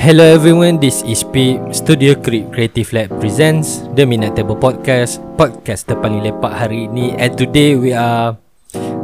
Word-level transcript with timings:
Hello 0.00 0.24
everyone, 0.24 0.80
this 0.80 1.04
is 1.04 1.20
P. 1.20 1.60
Studio 1.76 2.16
Creep 2.16 2.56
Creative 2.56 2.88
Lab 2.96 3.20
presents 3.20 3.84
The 3.92 4.08
Minute 4.08 4.32
Table 4.32 4.56
Podcast 4.56 5.20
Podcast 5.36 5.92
terpaling 5.92 6.24
lepak 6.24 6.56
hari 6.56 6.88
ni 6.88 7.12
And 7.20 7.36
today 7.36 7.76
we 7.76 7.92
are 7.92 8.32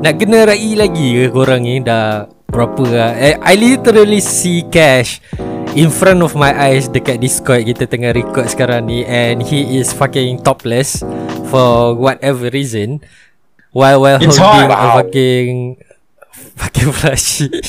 Nak 0.01 0.17
kena 0.17 0.49
rai 0.49 0.73
lagi 0.73 1.21
ke 1.21 1.29
korang 1.29 1.69
ni? 1.69 1.85
Dah 1.85 2.25
berapa 2.49 2.85
lah 2.89 3.13
I 3.45 3.61
literally 3.61 4.25
see 4.25 4.65
Cash 4.73 5.21
In 5.77 5.93
front 5.93 6.25
of 6.25 6.33
my 6.33 6.57
eyes 6.57 6.89
Dekat 6.89 7.21
Discord. 7.21 7.69
Kita 7.69 7.85
tengah 7.85 8.17
record 8.17 8.49
sekarang 8.49 8.89
ni 8.89 9.05
And 9.05 9.45
he 9.45 9.77
is 9.77 9.93
fucking 9.93 10.49
topless 10.49 11.05
For 11.53 11.93
whatever 11.93 12.49
reason. 12.49 13.05
While 13.77 14.01
while 14.01 14.17
It's 14.17 14.41
holding 14.41 14.73
hot, 14.73 14.81
a 14.81 15.05
fucking 15.05 15.77
Fucking 16.57 16.91
flashy 16.97 17.53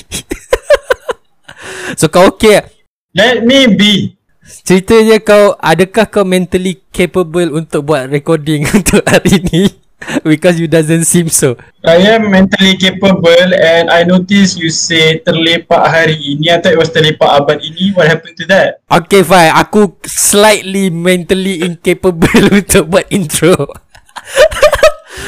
So 2.00 2.08
kau 2.08 2.32
okay? 2.32 2.77
Let 3.18 3.42
me 3.42 3.66
be. 3.74 4.14
Ceritanya 4.62 5.18
kau 5.18 5.58
Adakah 5.58 6.06
kau 6.06 6.22
mentally 6.22 6.80
capable 6.94 7.58
Untuk 7.58 7.90
buat 7.90 8.08
recording 8.14 8.64
Untuk 8.78 9.02
hari 9.10 9.42
ni 9.42 9.74
Because 10.22 10.62
you 10.62 10.70
doesn't 10.70 11.10
seem 11.10 11.28
so 11.34 11.58
I 11.82 11.98
am 12.14 12.30
mentally 12.30 12.78
capable 12.78 13.50
and 13.58 13.90
I 13.90 14.06
notice 14.06 14.54
you 14.54 14.70
say 14.70 15.18
terlepak 15.26 15.82
hari 15.90 16.14
ini. 16.14 16.54
I 16.54 16.62
thought 16.62 16.78
it 16.78 16.80
was 16.80 16.94
terlepak 16.94 17.26
abad 17.26 17.64
ini. 17.66 17.98
What 17.98 18.06
happened 18.06 18.38
to 18.38 18.46
that? 18.52 18.86
Okay 18.86 19.26
fine 19.26 19.50
Aku 19.58 19.98
slightly 20.06 20.94
mentally 20.94 21.66
incapable 21.66 22.46
Untuk 22.62 22.94
buat 22.94 23.10
intro 23.10 23.58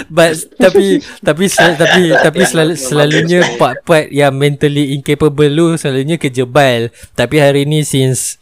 But 0.09 0.37
tapi 0.63 1.01
tapi 1.21 1.45
sel, 1.51 1.75
tapi 1.75 2.13
tapi 2.13 2.41
selalu, 2.45 2.73
selalunya 2.77 3.39
part-part 3.57 4.09
yang 4.09 4.33
mentally 4.35 4.95
incapable 4.95 5.49
lu 5.49 5.67
selalunya 5.75 6.15
kejebal. 6.15 6.93
Tapi 7.13 7.35
hari 7.41 7.65
ni 7.65 7.83
since 7.83 8.39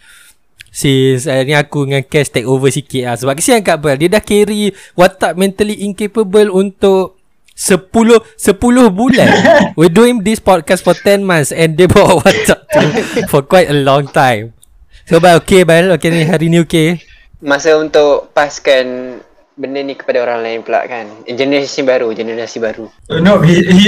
since 0.71 1.25
hari 1.25 1.49
ni 1.49 1.55
aku 1.57 1.89
dengan 1.89 2.03
Cash 2.05 2.29
take 2.29 2.47
over 2.47 2.69
sikit 2.69 3.03
lah. 3.09 3.15
Sebab 3.17 3.33
kesian 3.39 3.65
Kak 3.65 3.81
Bel 3.81 3.97
dia 3.97 4.09
dah 4.11 4.23
carry 4.23 4.71
watak 4.93 5.33
mentally 5.33 5.81
incapable 5.81 6.53
untuk 6.53 7.17
10 7.57 7.89
10 7.89 8.53
bulan. 8.93 9.29
We're 9.77 9.93
doing 9.93 10.21
this 10.21 10.37
podcast 10.37 10.85
for 10.85 10.93
10 10.93 11.25
months 11.25 11.49
and 11.49 11.73
dia 11.73 11.89
bawa 11.89 12.17
watak 12.21 12.59
tu 12.69 12.81
for 13.25 13.41
quite 13.41 13.73
a 13.73 13.77
long 13.77 14.05
time. 14.05 14.53
So 15.09 15.17
Bel 15.17 15.41
okay 15.41 15.65
Bel? 15.65 15.89
Okay 15.97 16.13
ni 16.13 16.21
hari 16.29 16.53
ni 16.53 16.61
okay? 16.61 17.01
Masa 17.41 17.77
untuk 17.81 18.29
paskan 18.33 19.17
benda 19.57 19.81
ni 19.81 19.97
kepada 19.97 20.21
orang 20.21 20.45
lain 20.45 20.59
pula 20.61 20.85
kan. 20.85 21.09
Generasi 21.25 21.81
baru, 21.81 22.13
generasi 22.13 22.61
baru. 22.61 22.85
Uh, 23.09 23.17
no, 23.17 23.41
he 23.41 23.65
he 23.65 23.83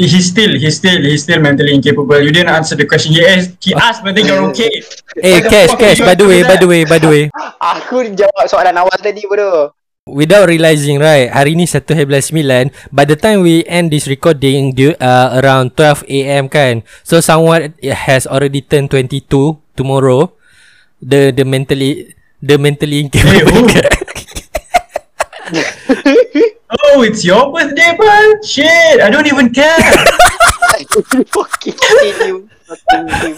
he's 0.00 0.32
still 0.32 0.56
he's 0.56 0.80
still 0.80 0.96
he's 1.04 1.22
still 1.28 1.38
mentally 1.44 1.76
incapable. 1.76 2.16
You 2.16 2.32
didn't 2.32 2.50
answer 2.50 2.74
the 2.74 2.88
question. 2.88 3.12
He 3.12 3.20
asked, 3.20 3.60
he 3.60 3.76
asked 3.76 4.00
whether 4.00 4.24
you're 4.24 4.40
okay. 4.50 4.72
Eh 5.20 5.44
Cash 5.44 5.76
Cash 5.76 6.00
by 6.00 6.16
the 6.16 6.26
way 6.26 6.40
by 6.42 6.56
the 6.56 6.66
way 6.66 6.82
by 6.88 6.98
the 6.98 7.06
way 7.06 7.24
Aku 7.60 8.02
jawab 8.16 8.50
soalan 8.50 8.74
awal 8.74 8.98
tadi 8.98 9.22
bodoh. 9.28 9.70
Without 10.04 10.52
realizing 10.52 11.00
right 11.00 11.32
Hari 11.32 11.56
ni 11.56 11.64
1 11.64 11.80
hari 11.88 12.04
bulan 12.04 12.68
9 12.68 12.92
By 12.92 13.08
the 13.08 13.16
time 13.16 13.40
we 13.40 13.64
end 13.64 13.88
this 13.88 14.04
recording 14.04 14.76
du- 14.76 14.92
uh, 15.00 15.40
Around 15.40 15.72
12am 15.80 16.52
kan 16.52 16.84
So 17.08 17.24
someone 17.24 17.72
has 17.80 18.28
already 18.28 18.60
turned 18.60 18.92
22 18.92 19.24
Tomorrow 19.72 20.36
The 21.00 21.32
the 21.32 21.48
mentally 21.48 22.12
The 22.36 22.60
mentally 22.60 23.00
incapable 23.08 23.64
who? 23.64 23.64
Oh, 26.70 27.02
it's 27.02 27.24
your 27.24 27.52
birthday, 27.52 27.92
man. 27.98 28.42
Shit, 28.42 29.00
I 29.00 29.10
don't 29.10 29.26
even 29.26 29.52
care. 29.52 29.76
Fucking 31.30 31.76
you. 32.24 32.48
Fucking 32.64 33.08
you. 33.28 33.36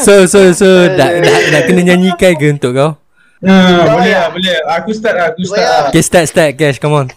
So 0.00 0.24
so 0.26 0.52
so 0.52 0.68
Nak, 0.98 1.10
nak, 1.20 1.42
nak 1.52 1.62
kena 1.68 1.80
nyanyikan 1.92 2.32
ke 2.38 2.46
untuk 2.52 2.72
kau 2.76 2.92
Nah, 3.40 3.96
boleh 3.96 4.12
lah, 4.12 4.28
boleh. 4.28 4.56
Aku 4.76 4.92
start 4.92 5.16
lah, 5.16 5.26
aku 5.32 5.42
start 5.48 5.64
lah. 5.64 5.88
Okay 5.88 6.04
start 6.04 6.26
start 6.28 6.50
Cash 6.60 6.76
come 6.76 6.92
on 6.92 7.08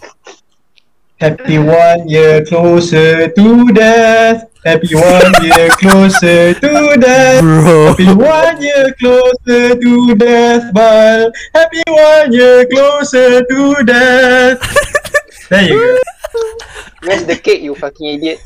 Happy 1.20 1.60
one 1.60 2.08
year 2.08 2.42
closer 2.44 3.28
to 3.32 3.70
death. 3.70 4.48
Happy 4.64 4.96
one 4.96 5.44
year 5.44 5.68
closer 5.76 6.56
to 6.56 6.96
death. 6.96 7.44
Bro 7.44 7.92
Happy 7.92 8.08
one 8.16 8.56
year 8.64 8.96
closer 8.96 9.76
to 9.76 10.14
death, 10.16 10.72
but 10.72 11.36
happy 11.52 11.84
one 11.84 12.32
year 12.32 12.64
closer 12.72 13.44
to 13.44 13.60
death. 13.84 14.56
There 15.52 15.68
you 15.68 15.76
go. 15.76 16.00
Where's 17.04 17.28
the 17.28 17.36
cake 17.36 17.60
you 17.60 17.76
fucking 17.76 18.16
idiot? 18.16 18.40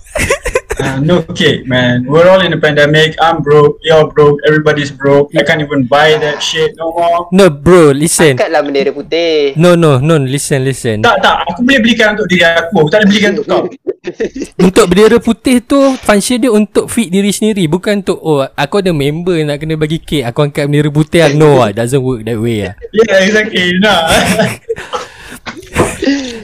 Uh, 0.82 0.98
no 0.98 1.22
cake, 1.22 1.66
man. 1.70 2.02
We're 2.02 2.26
all 2.26 2.42
in 2.42 2.52
a 2.52 2.58
pandemic. 2.58 3.14
I'm 3.22 3.38
broke. 3.42 3.78
You're 3.86 4.10
broke. 4.10 4.42
Everybody's 4.46 4.90
broke. 4.90 5.30
I 5.38 5.46
can't 5.46 5.62
even 5.62 5.86
buy 5.86 6.18
that 6.18 6.42
shit 6.42 6.74
no 6.74 6.90
more. 6.90 7.30
No 7.30 7.50
bro 7.50 7.94
listen 7.94 8.34
Angkatlah 8.34 8.62
bendera 8.66 8.90
putih. 8.90 9.54
No 9.54 9.78
no 9.78 10.02
no 10.02 10.18
listen 10.18 10.66
listen 10.66 11.02
Tak, 11.02 11.22
tak. 11.22 11.46
Aku 11.50 11.62
boleh 11.62 11.82
belikan 11.82 12.18
untuk 12.18 12.26
diri 12.30 12.42
aku. 12.46 12.82
Aku 12.82 12.90
tak 12.90 13.06
boleh 13.06 13.10
belikan 13.10 13.30
untuk 13.38 13.46
kau. 13.46 13.62
Untuk 14.66 14.84
bendera 14.88 15.19
putih 15.19 15.60
tu 15.60 15.78
Function 16.00 16.38
dia 16.38 16.50
untuk 16.50 16.88
fit 16.88 17.08
diri 17.08 17.30
sendiri 17.30 17.66
Bukan 17.66 18.02
untuk 18.02 18.19
Oh 18.20 18.42
aku 18.44 18.80
ada 18.80 18.91
member 18.91 19.36
Nak 19.44 19.60
kena 19.60 19.74
bagi 19.74 20.00
kek 20.00 20.24
Aku 20.28 20.44
angkat 20.44 20.66
bendera 20.66 20.91
putih 20.91 21.20
lah. 21.24 21.30
No 21.34 21.50
lah 21.60 21.70
Doesn't 21.70 22.02
work 22.02 22.24
that 22.24 22.38
way 22.38 22.66
lah 22.66 22.74
Yeah, 22.97 23.16
exactly. 23.22 23.78
Nah. 23.78 24.00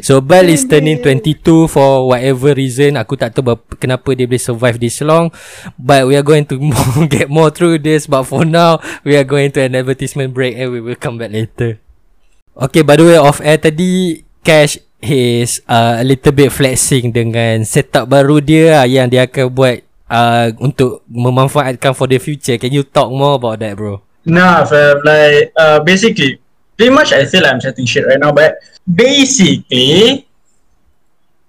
So 0.05 0.21
Bal 0.21 0.53
is 0.53 0.69
turning 0.69 1.01
22 1.01 1.65
For 1.73 2.13
whatever 2.13 2.53
reason 2.53 3.01
Aku 3.01 3.17
tak 3.17 3.33
tahu 3.33 3.55
berapa- 3.55 3.77
Kenapa 3.81 4.13
dia 4.13 4.29
boleh 4.29 4.43
survive 4.43 4.77
this 4.77 5.01
long 5.01 5.33
But 5.81 6.05
we 6.05 6.21
are 6.21 6.27
going 6.27 6.45
to 6.53 6.61
more, 6.61 7.09
Get 7.09 7.33
more 7.33 7.49
through 7.49 7.81
this 7.81 8.05
But 8.05 8.29
for 8.29 8.45
now 8.45 8.85
We 9.01 9.17
are 9.17 9.25
going 9.25 9.57
to 9.57 9.65
an 9.65 9.73
advertisement 9.73 10.37
break 10.37 10.61
And 10.61 10.69
we 10.69 10.85
will 10.85 11.01
come 11.01 11.17
back 11.17 11.33
later 11.33 11.81
Okay 12.53 12.85
by 12.85 13.01
the 13.01 13.09
way 13.09 13.17
Off 13.17 13.41
air 13.41 13.57
tadi 13.57 14.21
Cash 14.45 14.84
is 15.09 15.61
uh, 15.69 16.01
a 16.01 16.05
little 16.05 16.33
bit 16.33 16.51
flexing 16.53 17.13
dengan 17.13 17.65
setup 17.65 18.09
baru 18.09 18.41
dia 18.41 18.81
lah 18.81 18.87
yang 18.89 19.09
dia 19.09 19.27
akan 19.29 19.51
buat 19.53 19.85
uh, 20.09 20.53
untuk 20.61 21.03
memanfaatkan 21.11 21.93
for 21.93 22.07
the 22.07 22.21
future. 22.23 22.57
Can 22.61 22.73
you 22.73 22.85
talk 22.85 23.11
more 23.11 23.37
about 23.37 23.61
that 23.61 23.75
bro? 23.75 24.01
Nah, 24.25 24.65
fam. 24.65 25.03
Like, 25.05 25.53
uh, 25.57 25.81
basically, 25.85 26.41
pretty 26.77 26.93
much 26.93 27.13
I 27.13 27.27
feel 27.27 27.45
I'm 27.45 27.61
chatting 27.61 27.85
shit 27.85 28.07
right 28.07 28.21
now, 28.21 28.33
but 28.33 28.57
basically, 28.89 30.25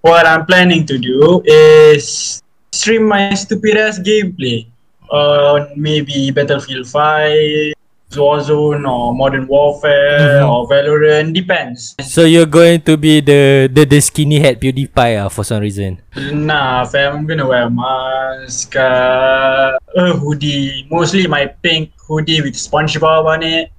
what 0.01 0.25
I'm 0.25 0.45
planning 0.45 0.85
to 0.87 0.97
do 0.97 1.41
is 1.45 2.41
stream 2.73 3.07
my 3.07 3.31
stupid 3.33 3.77
ass 3.77 3.99
gameplay 3.99 4.67
on 5.09 5.71
maybe 5.77 6.31
Battlefield 6.31 6.87
5, 6.87 7.74
Warzone, 8.17 8.83
or 8.83 9.13
Modern 9.13 9.45
Warfare, 9.47 10.41
Mhm. 10.41 10.49
or 10.49 10.59
Valorant. 10.67 11.31
Depends. 11.35 11.95
So 12.01 12.23
you're 12.23 12.49
going 12.49 12.81
to 12.87 12.95
be 12.97 13.19
the 13.21 13.67
the, 13.67 13.83
the 13.85 13.99
skinny 14.01 14.39
head 14.39 14.59
PewDiePie 14.59 15.21
ah 15.21 15.29
for 15.29 15.43
some 15.43 15.61
reason. 15.61 15.99
Nah, 16.15 16.83
fam, 16.87 17.21
I'm 17.21 17.25
gonna 17.27 17.45
wear 17.47 17.67
a 17.67 17.71
mask, 17.71 18.75
uh, 18.75 19.75
a 19.79 20.03
hoodie, 20.15 20.87
mostly 20.87 21.27
my 21.27 21.47
pink 21.61 21.91
hoodie 22.07 22.39
with 22.41 22.55
SpongeBob 22.55 23.25
on 23.25 23.43
it, 23.43 23.71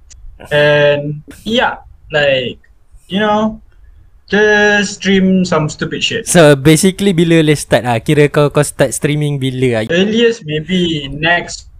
and 0.53 1.21
yeah, 1.43 1.81
like 2.11 2.59
you 3.07 3.19
know, 3.23 3.61
just 4.27 4.99
stream 4.99 5.45
some 5.47 5.71
stupid 5.71 6.03
shit. 6.03 6.27
So 6.27 6.55
basically 6.59 7.15
bila 7.15 7.39
boleh 7.39 7.55
start 7.55 7.87
ah? 7.87 7.95
Kira 8.03 8.27
kau 8.27 8.51
kau 8.51 8.63
start 8.63 8.91
streaming 8.91 9.39
bila 9.39 9.79
ah? 9.79 9.83
Earliest 9.87 10.43
maybe 10.43 11.07
next 11.07 11.71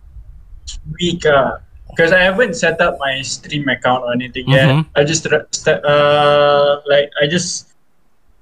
week, 0.95 1.27
uh, 1.27 1.59
because 1.89 2.11
I 2.11 2.21
haven't 2.21 2.55
set 2.55 2.79
up 2.81 2.97
my 2.99 3.21
stream 3.21 3.67
account 3.69 4.03
or 4.03 4.13
anything 4.13 4.47
yet. 4.49 4.69
Mhm. 4.69 4.85
I 4.95 5.03
just 5.03 5.25
uh 5.27 6.81
like 6.85 7.09
I 7.21 7.27
just 7.27 7.73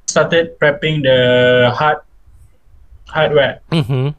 started 0.08 0.60
prepping 0.60 1.04
the 1.04 1.72
hard 1.74 1.98
hardware. 3.08 3.60
Mhm. 3.72 4.16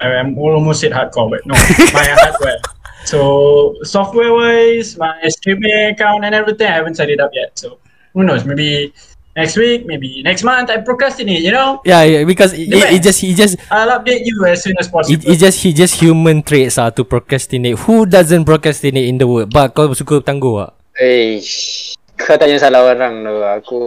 I'm 0.00 0.38
almost 0.38 0.80
said 0.80 0.92
hardcore, 0.92 1.30
but 1.30 1.44
no, 1.46 1.54
my 1.92 2.06
hardware. 2.20 2.60
So 3.04 3.74
software 3.82 4.32
wise, 4.32 4.96
my 4.96 5.16
streaming 5.28 5.72
account 5.92 6.24
and 6.24 6.34
everything, 6.34 6.66
I 6.68 6.74
haven't 6.74 6.94
set 6.96 7.10
it 7.10 7.20
up 7.20 7.30
yet. 7.32 7.58
So 7.58 7.78
who 8.12 8.22
knows? 8.22 8.44
Maybe 8.44 8.92
next 9.38 9.54
week, 9.54 9.86
maybe 9.86 10.18
next 10.26 10.42
month. 10.42 10.66
I 10.68 10.82
procrastinate. 10.82 11.46
You 11.46 11.54
know, 11.54 11.78
Yeah, 11.86 12.02
yeah 12.02 12.22
because 12.26 12.50
it, 12.50 12.66
it, 12.66 12.98
it 12.98 13.00
just 13.06 13.22
he 13.22 13.30
just 13.38 13.54
I'll 13.70 13.94
update 13.94 14.26
you 14.26 14.34
as 14.50 14.66
soon 14.66 14.74
as 14.82 14.90
It, 14.90 14.92
possible. 14.92 15.22
it 15.22 15.38
just 15.38 15.62
he 15.62 15.70
just 15.70 15.94
human 16.02 16.42
traits 16.42 16.74
ah 16.76 16.90
to 16.90 17.06
procrastinate. 17.06 17.78
Who 17.86 18.02
doesn't 18.10 18.42
procrastinate 18.42 19.06
in 19.06 19.22
the 19.22 19.30
world? 19.30 19.54
But 19.54 19.78
kau 19.78 19.94
suka 19.94 20.18
tangguh 20.18 20.66
ah. 20.66 20.74
Eish. 20.98 21.94
Kau 22.18 22.34
tanya 22.34 22.58
salah 22.58 22.82
orang 22.82 23.22
tu. 23.22 23.34
Aku 23.46 23.78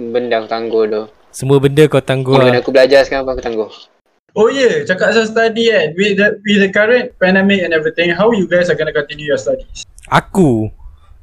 benda 0.00 0.40
aku 0.40 0.48
tangguh 0.48 0.82
tu. 0.88 1.02
Semua 1.28 1.60
benda 1.60 1.84
kau 1.84 2.00
tangguh 2.00 2.40
Benda 2.40 2.56
ah. 2.56 2.62
aku 2.64 2.72
belajar 2.72 3.04
sekarang 3.04 3.28
aku 3.28 3.44
tangguh. 3.44 3.70
oh 4.34 4.50
yeah, 4.50 4.82
cakap 4.82 5.14
pasal 5.14 5.30
study 5.30 5.70
kan. 5.70 5.94
With 5.94 6.18
the 6.18 6.28
with 6.42 6.58
the 6.64 6.70
current 6.74 7.14
pandemic 7.22 7.62
and 7.62 7.70
everything, 7.70 8.10
how 8.10 8.34
you 8.34 8.50
guys 8.50 8.66
are 8.66 8.74
gonna 8.74 8.90
continue 8.90 9.30
your 9.30 9.38
studies? 9.38 9.86
Aku 10.10 10.72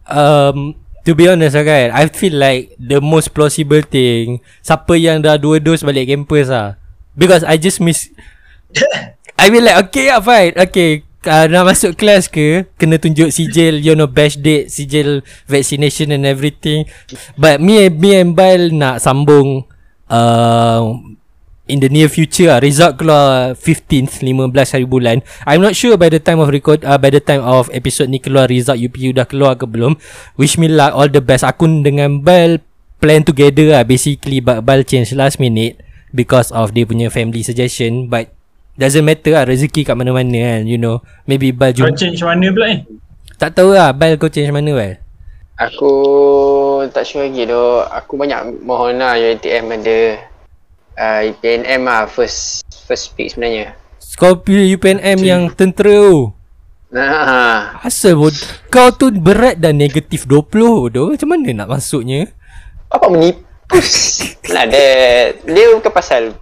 um 0.07 0.75
to 1.05 1.17
be 1.17 1.25
honest 1.25 1.57
lah 1.57 1.65
kan, 1.65 1.87
I 1.93 2.09
feel 2.09 2.37
like 2.37 2.77
the 2.77 3.01
most 3.01 3.33
plausible 3.33 3.81
thing 3.85 4.41
siapa 4.61 4.97
yang 4.97 5.21
dah 5.21 5.37
dua 5.37 5.57
dos 5.57 5.81
balik 5.81 6.09
campus 6.09 6.49
ah. 6.49 6.77
Because 7.11 7.43
I 7.43 7.59
just 7.59 7.83
miss 7.83 8.07
I 9.41 9.51
mean 9.51 9.67
like 9.67 9.89
okay 9.89 10.07
lah 10.07 10.23
fine 10.23 10.55
Okay 10.55 11.03
uh, 11.27 11.45
nak 11.49 11.73
masuk 11.73 11.97
kelas 11.97 12.31
ke 12.31 12.65
kena 12.79 12.97
tunjuk 12.97 13.29
sijil 13.29 13.77
you 13.77 13.93
know 13.93 14.09
batch 14.09 14.39
date 14.41 14.71
sijil 14.71 15.21
vaccination 15.45 16.13
and 16.13 16.25
everything 16.25 16.87
but 17.37 17.61
me 17.61 17.89
me 17.91 18.17
and 18.17 18.33
Bal 18.33 18.73
nak 18.73 19.03
sambung 19.03 19.65
uh, 20.09 20.81
in 21.69 21.77
the 21.79 21.89
near 21.89 22.09
future 22.09 22.49
lah. 22.49 22.59
result 22.63 22.97
keluar 22.97 23.53
15th 23.53 24.23
15 24.23 24.73
hari 24.73 24.87
bulan. 24.87 25.21
I'm 25.45 25.61
not 25.61 25.77
sure 25.77 25.93
by 25.99 26.09
the 26.09 26.17
time 26.17 26.41
of 26.41 26.49
record 26.49 26.81
uh, 26.81 26.97
by 26.97 27.13
the 27.13 27.21
time 27.21 27.45
of 27.45 27.69
episode 27.69 28.09
ni 28.09 28.17
keluar 28.17 28.49
result 28.49 28.81
UPU 28.81 29.13
dah 29.13 29.27
keluar 29.29 29.59
ke 29.59 29.69
belum. 29.69 29.99
Wish 30.39 30.57
me 30.57 30.71
luck 30.71 30.95
all 30.95 31.09
the 31.11 31.21
best. 31.21 31.45
Aku 31.45 31.69
dengan 31.85 32.23
Bal 32.25 32.63
plan 32.97 33.21
together 33.21 33.77
lah. 33.77 33.83
Basically 33.85 34.41
but 34.41 34.65
Bal 34.65 34.81
change 34.81 35.13
last 35.13 35.37
minute 35.37 35.77
because 36.11 36.49
of 36.49 36.73
dia 36.73 36.87
punya 36.87 37.13
family 37.13 37.45
suggestion 37.45 38.09
but 38.09 38.33
Doesn't 38.79 39.03
matter 39.03 39.35
lah. 39.35 39.43
Rezeki 39.45 39.83
kat 39.83 39.99
mana-mana 39.99 40.31
kan 40.31 40.61
You 40.65 40.79
know. 40.79 41.03
Maybe 41.27 41.53
Bal 41.53 41.75
Kau 41.75 41.91
change 41.93 42.23
mana 42.23 42.49
pula 42.49 42.67
ni? 42.71 42.77
Tak 43.37 43.53
tahu 43.59 43.75
lah 43.75 43.93
Bal 43.93 44.15
kau 44.17 44.31
change 44.31 44.49
mana 44.49 44.71
Bal? 44.73 44.93
Aku 45.61 45.93
tak 46.89 47.05
sure 47.05 47.29
lagi 47.29 47.45
tu. 47.45 47.63
Aku 47.85 48.17
banyak 48.17 48.63
mohon 48.65 48.97
lah 48.97 49.13
UiTM 49.19 49.69
ada 49.77 50.30
uh, 51.01 51.21
UPNM 51.25 51.81
lah 51.81 52.05
first 52.05 52.61
first 52.85 53.17
pick 53.17 53.33
sebenarnya. 53.33 53.73
Pilih 54.21 54.77
UPNM 54.77 55.17
yang 55.17 55.49
tentera 55.49 55.97
tu 56.13 56.29
Nah, 56.91 57.79
Asal 57.81 58.19
bod 58.19 58.35
Kau 58.67 58.91
tu 58.91 59.09
berat 59.09 59.57
dan 59.57 59.79
negatif 59.79 60.27
20 60.27 60.91
tu 60.91 61.03
Macam 61.09 61.27
mana 61.31 61.49
nak 61.55 61.69
masuknya 61.71 62.29
apa 62.91 63.07
menipu? 63.07 63.39
nah, 64.51 64.67
dia 64.71 65.31
dia 65.47 65.65
bukan 65.71 65.91
pasal 65.95 66.35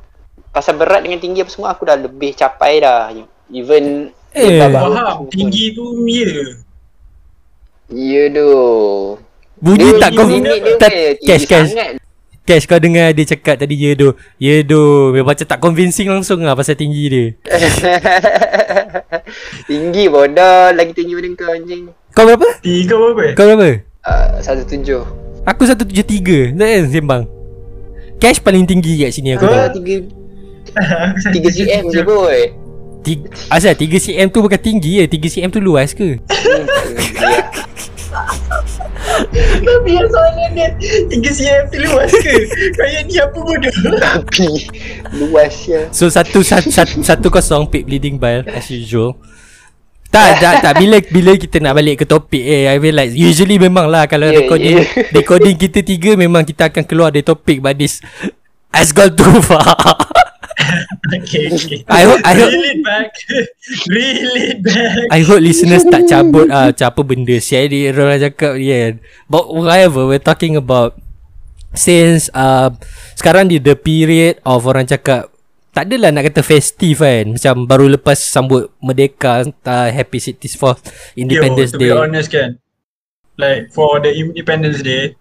pasal 0.50 0.81
berat 0.81 1.06
dengan 1.06 1.21
tinggi 1.21 1.45
apa 1.45 1.51
semua 1.53 1.69
aku 1.77 1.85
dah 1.85 1.94
lebih 1.94 2.33
capai 2.33 2.81
dah. 2.81 3.13
Even 3.53 4.09
Eh, 4.33 4.57
Faham, 4.57 5.29
tinggi 5.29 5.73
tu 5.73 5.94
ya. 6.06 6.57
Ya 7.89 8.23
tu. 8.29 8.50
Bunyi 9.61 9.94
Dia- 9.94 10.01
tak 10.01 10.09
kau 10.13 10.25
tak, 10.77 10.91
Cash 11.21 11.45
cash. 11.45 11.69
Cash 12.50 12.66
kau 12.66 12.81
dengar 12.81 13.13
dia 13.13 13.30
cakap 13.30 13.62
tadi 13.62 13.78
Ya 13.78 13.94
do 13.94 14.18
Ya 14.42 14.66
do 14.66 15.13
Dia 15.13 15.22
macam 15.22 15.46
tak 15.46 15.62
convincing 15.62 16.10
langsung 16.10 16.42
lah 16.42 16.57
Pasal 16.57 16.74
tinggi 16.74 17.06
dia 17.06 17.25
tinggi 19.69 20.10
bodoh 20.10 20.74
lagi 20.74 20.90
tinggi 20.98 21.13
daripada 21.13 21.46
kau 21.46 21.54
anjing. 21.54 21.94
Kau 22.18 22.25
berapa? 22.25 22.50
Tiga 22.66 22.98
berapa 22.98 23.22
eh? 23.22 23.34
Kau 23.38 23.46
berapa? 23.46 23.86
Uh, 24.01 24.42
satu 24.42 24.66
tujuh. 24.66 25.06
Aku 25.46 25.69
173 25.69 26.57
Tak 26.57 26.66
kan 26.66 26.84
sembang 26.90 27.24
Cash 28.18 28.42
paling 28.42 28.66
tinggi 28.66 28.98
kat 28.98 29.13
sini 29.13 29.38
aku 29.38 29.45
tahu 29.45 29.78
tiga 29.80 29.95
tiga 31.30 31.50
cm 31.54 31.84
je 31.94 32.02
boy. 32.02 32.40
Tiga, 33.00 33.31
Asal 33.48 33.80
3 33.80 33.95
cm 33.95 34.28
tu 34.28 34.44
bukan 34.44 34.60
tinggi 34.60 35.00
ya 35.00 35.07
3 35.07 35.24
cm 35.24 35.50
tu 35.56 35.63
luas 35.63 35.95
ke? 35.95 36.18
Ya. 39.30 39.46
Tapi 39.62 39.90
yang 39.94 40.10
soalan 40.10 40.50
dia 40.58 40.70
Tiga 41.06 41.30
cm 41.30 41.64
tu 41.70 41.78
luas 41.86 42.10
ke? 42.10 42.34
Kayak 42.74 43.02
ni 43.06 43.16
apa 43.22 43.38
bodoh? 43.38 43.74
Tapi 44.02 44.48
luas 45.22 45.56
ya. 45.70 45.86
So 45.94 46.10
satu 46.10 46.42
satu, 46.42 46.74
satu, 46.74 46.98
satu 47.06 47.28
kosong 47.30 47.70
Pick 47.70 47.86
bleeding 47.86 48.18
bile 48.18 48.42
As 48.50 48.66
usual 48.74 49.18
tak, 50.10 50.42
tak, 50.42 50.66
tak. 50.66 50.74
Bila 50.81 50.98
bila 51.06 51.38
kita 51.38 51.62
nak 51.62 51.78
balik 51.78 52.02
ke 52.02 52.06
topik 52.10 52.42
eh, 52.42 52.66
I 52.66 52.81
mean 52.81 52.98
like 52.98 53.14
usually 53.14 53.62
memang 53.62 53.86
lah 53.86 54.10
kalau 54.10 54.26
Yeah, 54.34 54.42
recording 54.42 54.81
yeah. 54.81 55.06
recording 55.14 55.54
kita 55.54 55.86
tiga 55.86 56.18
memang 56.18 56.42
kita 56.50 56.74
akan 56.74 56.81
keluar 56.81 57.14
dari 57.14 57.22
topik 57.22 57.62
but 57.62 57.78
this 57.78 58.02
has 58.74 58.90
gone 58.90 59.14
too 59.14 59.38
far. 59.46 59.62
Okay, 61.09 61.50
okay. 61.50 61.79
I 61.88 62.03
hope- 62.06 62.21
I 62.21 62.33
hope- 62.35 62.51
Reel 62.51 62.67
it 62.69 62.81
back. 62.83 63.09
Reel 63.95 64.33
it 64.38 64.57
back. 64.61 65.07
I 65.09 65.21
hope 65.23 65.41
listeners 65.41 65.88
tak 65.88 66.06
cabut 66.06 66.51
ah 66.51 66.69
macam 66.69 66.88
apa 66.88 67.01
benda 67.01 67.35
sial 67.39 67.65
dia 67.65 67.89
orang 67.89 68.19
cakap 68.21 68.59
ni 68.59 68.67
kan. 68.69 68.94
But 69.25 69.45
whatever 69.50 70.06
we're 70.06 70.21
talking 70.21 70.53
about 70.53 71.00
since 71.71 72.27
uh, 72.33 72.73
sekarang 73.13 73.47
di 73.47 73.61
the 73.61 73.77
period 73.77 74.41
of 74.44 74.65
orang 74.65 74.89
cakap 74.89 75.29
tak 75.69 75.85
adalah 75.85 76.09
nak 76.09 76.25
kata 76.33 76.41
festive 76.41 76.97
kan 76.97 77.38
macam 77.38 77.69
baru 77.69 77.85
lepas 77.94 78.17
sambut 78.17 78.73
merdeka 78.81 79.45
uh, 79.45 79.89
happy 79.94 80.17
64th 80.17 81.13
Independence 81.13 81.71
Yo, 81.71 81.77
to 81.77 81.79
Day 81.79 81.89
be 81.94 81.95
honest 81.95 82.29
kan, 82.33 82.50
like 83.38 83.69
for 83.69 84.01
the 84.01 84.09
Independence 84.09 84.81
Day, 84.81 85.13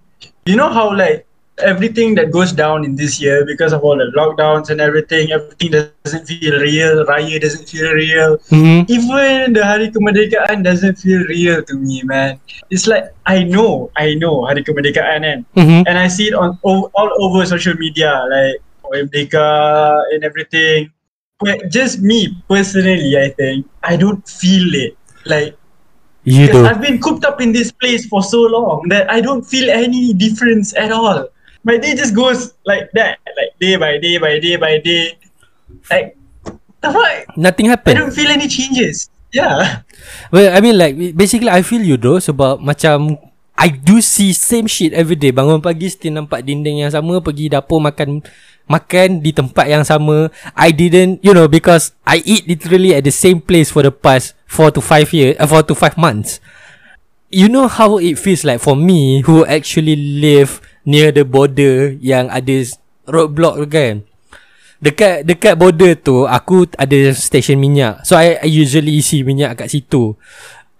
you 0.48 0.56
know 0.56 0.72
how 0.72 0.88
like 0.88 1.27
everything 1.60 2.14
that 2.16 2.30
goes 2.30 2.52
down 2.52 2.84
in 2.84 2.96
this 2.96 3.20
year 3.20 3.44
because 3.44 3.72
of 3.72 3.82
all 3.82 3.96
the 3.96 4.10
lockdowns 4.16 4.70
and 4.70 4.80
everything, 4.80 5.32
everything 5.32 5.70
doesn't 5.70 6.26
feel 6.26 6.58
real. 6.60 7.04
Raya 7.06 7.40
doesn't 7.40 7.68
feel 7.68 7.92
real. 7.92 8.38
mm-hmm. 8.50 8.90
Even 8.90 9.52
the 9.52 9.64
Hari 9.64 9.90
Kemerdekaan 9.90 10.62
doesn't 10.64 10.96
feel 10.96 11.24
real 11.28 11.62
to 11.62 11.74
me, 11.74 12.02
man. 12.04 12.40
It's 12.70 12.86
like 12.86 13.12
I 13.26 13.44
know, 13.44 13.90
I 13.96 14.14
know 14.14 14.44
Hari 14.46 14.64
Kemerdekaan 14.64 15.22
kan, 15.22 15.46
Mm-hmm. 15.56 15.82
and 15.86 15.98
I 15.98 16.08
see 16.08 16.28
it 16.28 16.34
on 16.34 16.58
all, 16.62 16.90
all 16.94 17.10
over 17.20 17.44
social 17.46 17.74
media, 17.74 18.24
like 18.30 18.62
Merdeka 18.92 20.02
and 20.12 20.24
everything. 20.24 20.90
But 21.40 21.70
just 21.70 22.00
me 22.00 22.34
personally, 22.48 23.14
I 23.16 23.30
think 23.30 23.66
I 23.82 23.96
don't 23.96 24.26
feel 24.26 24.74
it. 24.74 24.96
Like 25.26 25.54
You 26.24 26.50
do 26.50 26.66
I've 26.66 26.80
been 26.80 27.00
cooped 27.00 27.24
up 27.24 27.40
in 27.40 27.52
this 27.52 27.70
place 27.72 28.04
for 28.06 28.22
so 28.22 28.42
long 28.42 28.88
that 28.88 29.10
I 29.10 29.20
don't 29.20 29.42
feel 29.46 29.70
any 29.70 30.12
difference 30.12 30.74
at 30.76 30.92
all. 30.92 31.28
My 31.66 31.76
day 31.76 31.94
just 31.94 32.14
goes 32.14 32.54
like 32.64 32.88
that, 32.94 33.18
like 33.36 33.52
day 33.60 33.76
by 33.76 33.98
day 33.98 34.16
by 34.18 34.38
day 34.38 34.56
by 34.56 34.78
day. 34.78 35.18
Like 35.90 36.16
the 36.80 36.90
fuck? 36.92 37.36
Nothing 37.36 37.66
I 37.66 37.70
happen 37.76 37.94
don't 37.96 38.14
feel 38.14 38.30
any 38.30 38.48
changes. 38.48 39.10
Yeah. 39.32 39.84
Well 40.32 40.48
I 40.56 40.60
mean 40.64 40.80
like 40.80 40.96
Basically 41.12 41.52
I 41.52 41.60
feel 41.60 41.84
you 41.84 42.00
though 42.00 42.16
Sebab 42.16 42.64
macam 42.64 43.20
I 43.52 43.68
do 43.68 44.00
see 44.00 44.32
same 44.32 44.64
shit 44.64 44.96
every 44.96 45.20
day 45.20 45.36
Bangun 45.36 45.60
pagi 45.60 45.92
still 45.92 46.16
nampak 46.16 46.40
dinding 46.48 46.80
yang 46.80 46.88
sama 46.88 47.20
Pergi 47.20 47.52
dapur 47.52 47.76
makan 47.76 48.24
Makan 48.64 49.20
di 49.20 49.36
tempat 49.36 49.68
yang 49.68 49.84
sama 49.84 50.32
I 50.56 50.72
didn't 50.72 51.20
You 51.20 51.36
know 51.36 51.44
because 51.44 51.92
I 52.08 52.24
eat 52.24 52.48
literally 52.48 52.96
at 52.96 53.04
the 53.04 53.12
same 53.12 53.44
place 53.44 53.68
For 53.68 53.84
the 53.84 53.92
past 53.92 54.32
4 54.48 54.72
to 54.76 54.80
5 54.80 55.12
years 55.12 55.34
uh, 55.36 55.44
4 55.44 55.68
to 55.68 55.74
5 55.76 56.00
months 56.00 56.40
You 57.28 57.52
know 57.52 57.68
how 57.68 58.00
it 58.00 58.16
feels 58.16 58.48
like 58.48 58.64
for 58.64 58.72
me 58.72 59.20
Who 59.28 59.44
actually 59.44 59.96
live 59.96 60.64
Near 60.88 61.12
the 61.12 61.28
border 61.28 61.92
Yang 62.00 62.26
ada 62.32 62.56
Roadblock 63.04 63.60
tu 63.60 63.68
kan 63.68 64.08
Dekat 64.78 65.26
dekat 65.26 65.58
border 65.58 65.98
tu 65.98 66.22
aku 66.22 66.70
ada 66.78 67.10
stesen 67.10 67.58
minyak. 67.58 68.06
So 68.06 68.14
I, 68.14 68.38
I 68.38 68.46
usually 68.46 69.02
isi 69.02 69.26
minyak 69.26 69.58
kat 69.58 69.74
situ. 69.74 70.14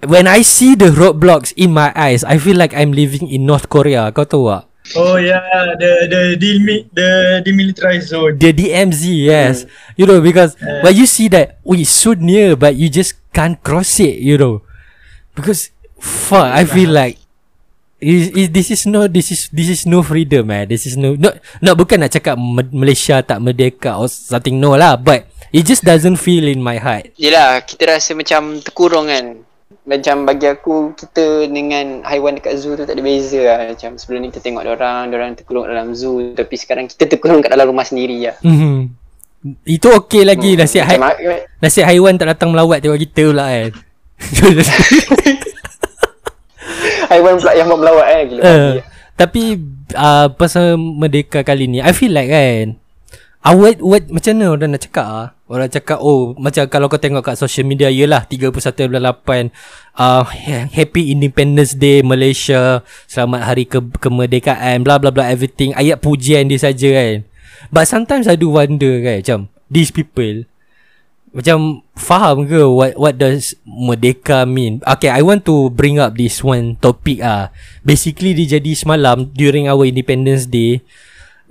When 0.07 0.31
I 0.31 0.47
see 0.47 0.79
the 0.79 0.95
roadblocks 0.95 1.51
in 1.59 1.75
my 1.75 1.91
eyes, 1.99 2.23
I 2.23 2.39
feel 2.39 2.55
like 2.55 2.71
I'm 2.71 2.95
living 2.95 3.27
in 3.27 3.43
North 3.43 3.67
Korea. 3.67 4.15
Kau 4.15 4.23
tahu 4.23 4.55
tak? 4.55 4.71
Oh 4.95 5.19
yeah, 5.19 5.43
the 5.75 6.07
the 6.07 6.23
demi- 6.39 6.87
the 6.95 7.43
demilitarized 7.43 8.15
zone. 8.15 8.39
The 8.39 8.55
DMZ, 8.55 9.03
yes. 9.03 9.67
You 9.99 10.07
know 10.07 10.23
because 10.23 10.55
when 10.63 10.95
you 10.95 11.05
see 11.11 11.27
that, 11.35 11.59
oh, 11.67 11.75
it's 11.75 11.91
so 11.91 12.15
near, 12.15 12.55
but 12.55 12.79
you 12.79 12.87
just 12.87 13.19
can't 13.35 13.59
cross 13.67 13.99
it. 13.99 14.23
You 14.23 14.39
know, 14.39 14.55
because 15.35 15.75
fuck, 15.99 16.55
I 16.55 16.63
feel 16.63 16.95
like 16.95 17.19
is, 17.99 18.31
is 18.31 18.49
this 18.51 18.69
is 18.71 18.87
no 18.87 19.07
this 19.07 19.31
is 19.31 19.51
this 19.51 19.69
is 19.69 19.83
no 19.85 20.03
freedom 20.03 20.47
man. 20.47 20.67
This 20.67 20.87
is 20.87 20.95
no 20.95 21.15
not 21.15 21.39
not 21.59 21.75
bukan 21.75 22.03
nak 22.03 22.15
cakap 22.15 22.39
Malaysia 22.71 23.21
tak 23.21 23.43
merdeka 23.43 23.99
or 23.99 24.07
something 24.07 24.57
no 24.57 24.79
lah, 24.79 24.95
but 24.95 25.27
it 25.51 25.67
just 25.67 25.83
doesn't 25.83 26.17
feel 26.17 26.47
in 26.47 26.63
my 26.63 26.79
heart. 26.79 27.11
Yelah, 27.17 27.63
kita 27.63 27.89
rasa 27.89 28.15
macam 28.15 28.63
terkurung 28.63 29.09
kan. 29.09 29.43
Macam 29.89 30.29
bagi 30.29 30.45
aku, 30.45 30.93
kita 30.93 31.49
dengan 31.49 32.05
haiwan 32.05 32.37
dekat 32.37 32.61
zoo 32.61 32.77
tu 32.77 32.85
tak 32.85 32.93
ada 32.93 33.01
beza 33.01 33.41
lah. 33.41 33.73
Macam 33.73 33.97
sebelum 33.97 34.21
ni 34.21 34.29
kita 34.29 34.45
tengok 34.45 34.61
orang, 34.61 35.09
orang 35.09 35.33
terkurung 35.33 35.65
dalam 35.65 35.97
zoo. 35.97 36.37
Tapi 36.37 36.55
sekarang 36.61 36.85
kita 36.87 37.09
terkurung 37.09 37.41
kat 37.41 37.49
dalam 37.49 37.73
rumah 37.73 37.89
sendiri 37.89 38.29
lah. 38.29 38.37
Mhm. 38.45 38.93
Itu 39.65 39.89
okey 39.97 40.29
lagi 40.29 40.53
Hmm, 40.53 40.61
nasib 40.61 40.83
hai- 40.85 40.99
ha- 41.01 41.47
nasib 41.59 41.89
haiwan 41.89 42.21
tak 42.21 42.29
datang 42.29 42.53
melawat 42.53 42.85
tengok 42.85 43.01
kita 43.01 43.33
pula 43.33 43.47
kan. 43.49 43.71
haiwan 47.13 47.41
pula 47.41 47.53
yang 47.57 47.67
buat 47.69 47.81
melawat 47.81 48.07
kan. 48.07 48.25
Gila 48.29 48.43
Uh, 48.43 48.75
tapi 49.19 49.43
uh, 49.99 50.31
pasal 50.31 50.79
merdeka 50.79 51.43
kali 51.43 51.67
ni 51.67 51.83
I 51.83 51.91
feel 51.91 52.15
like 52.15 52.31
kan 52.31 52.79
uh, 53.43 53.55
what, 53.59 53.83
what, 53.83 54.07
Macam 54.07 54.39
mana 54.39 54.55
orang 54.55 54.71
nak 54.75 54.83
cakap 54.87 55.07
ah? 55.07 55.29
Orang 55.49 55.71
cakap 55.73 55.99
oh 55.99 56.39
Macam 56.39 56.69
kalau 56.71 56.87
kau 56.87 57.01
tengok 57.01 57.25
kat 57.25 57.35
social 57.35 57.67
media 57.67 57.91
Yelah 57.91 58.29
31.8 58.29 58.95
uh, 59.99 60.25
Happy 60.71 61.11
Independence 61.11 61.75
Day 61.75 62.05
Malaysia 62.05 62.85
Selamat 63.09 63.49
Hari 63.49 63.65
ke- 63.67 63.99
Kemerdekaan 63.99 64.85
Blah 64.85 65.01
blah 65.01 65.11
blah 65.11 65.27
everything 65.27 65.73
Ayat 65.75 65.99
pujian 65.99 66.47
dia 66.47 66.61
saja 66.61 66.89
kan 66.95 67.25
But 67.75 67.91
sometimes 67.91 68.31
I 68.31 68.37
do 68.39 68.55
wonder 68.55 69.01
kan 69.03 69.19
Macam 69.25 69.41
These 69.73 69.91
people 69.91 70.47
macam 71.31 71.85
faham 71.95 72.49
ke 72.49 72.59
what 72.65 72.93
what 72.97 73.15
does 73.17 73.53
merdeka 73.65 74.49
mean? 74.49 74.81
Okay, 74.85 75.13
I 75.13 75.21
want 75.21 75.45
to 75.47 75.69
bring 75.71 76.01
up 76.01 76.17
this 76.17 76.41
one 76.41 76.77
topic 76.79 77.21
ah. 77.21 77.53
Basically 77.83 78.33
dia 78.33 78.59
jadi 78.59 78.73
semalam 78.75 79.31
during 79.33 79.69
our 79.69 79.85
Independence 79.85 80.49
Day. 80.49 80.81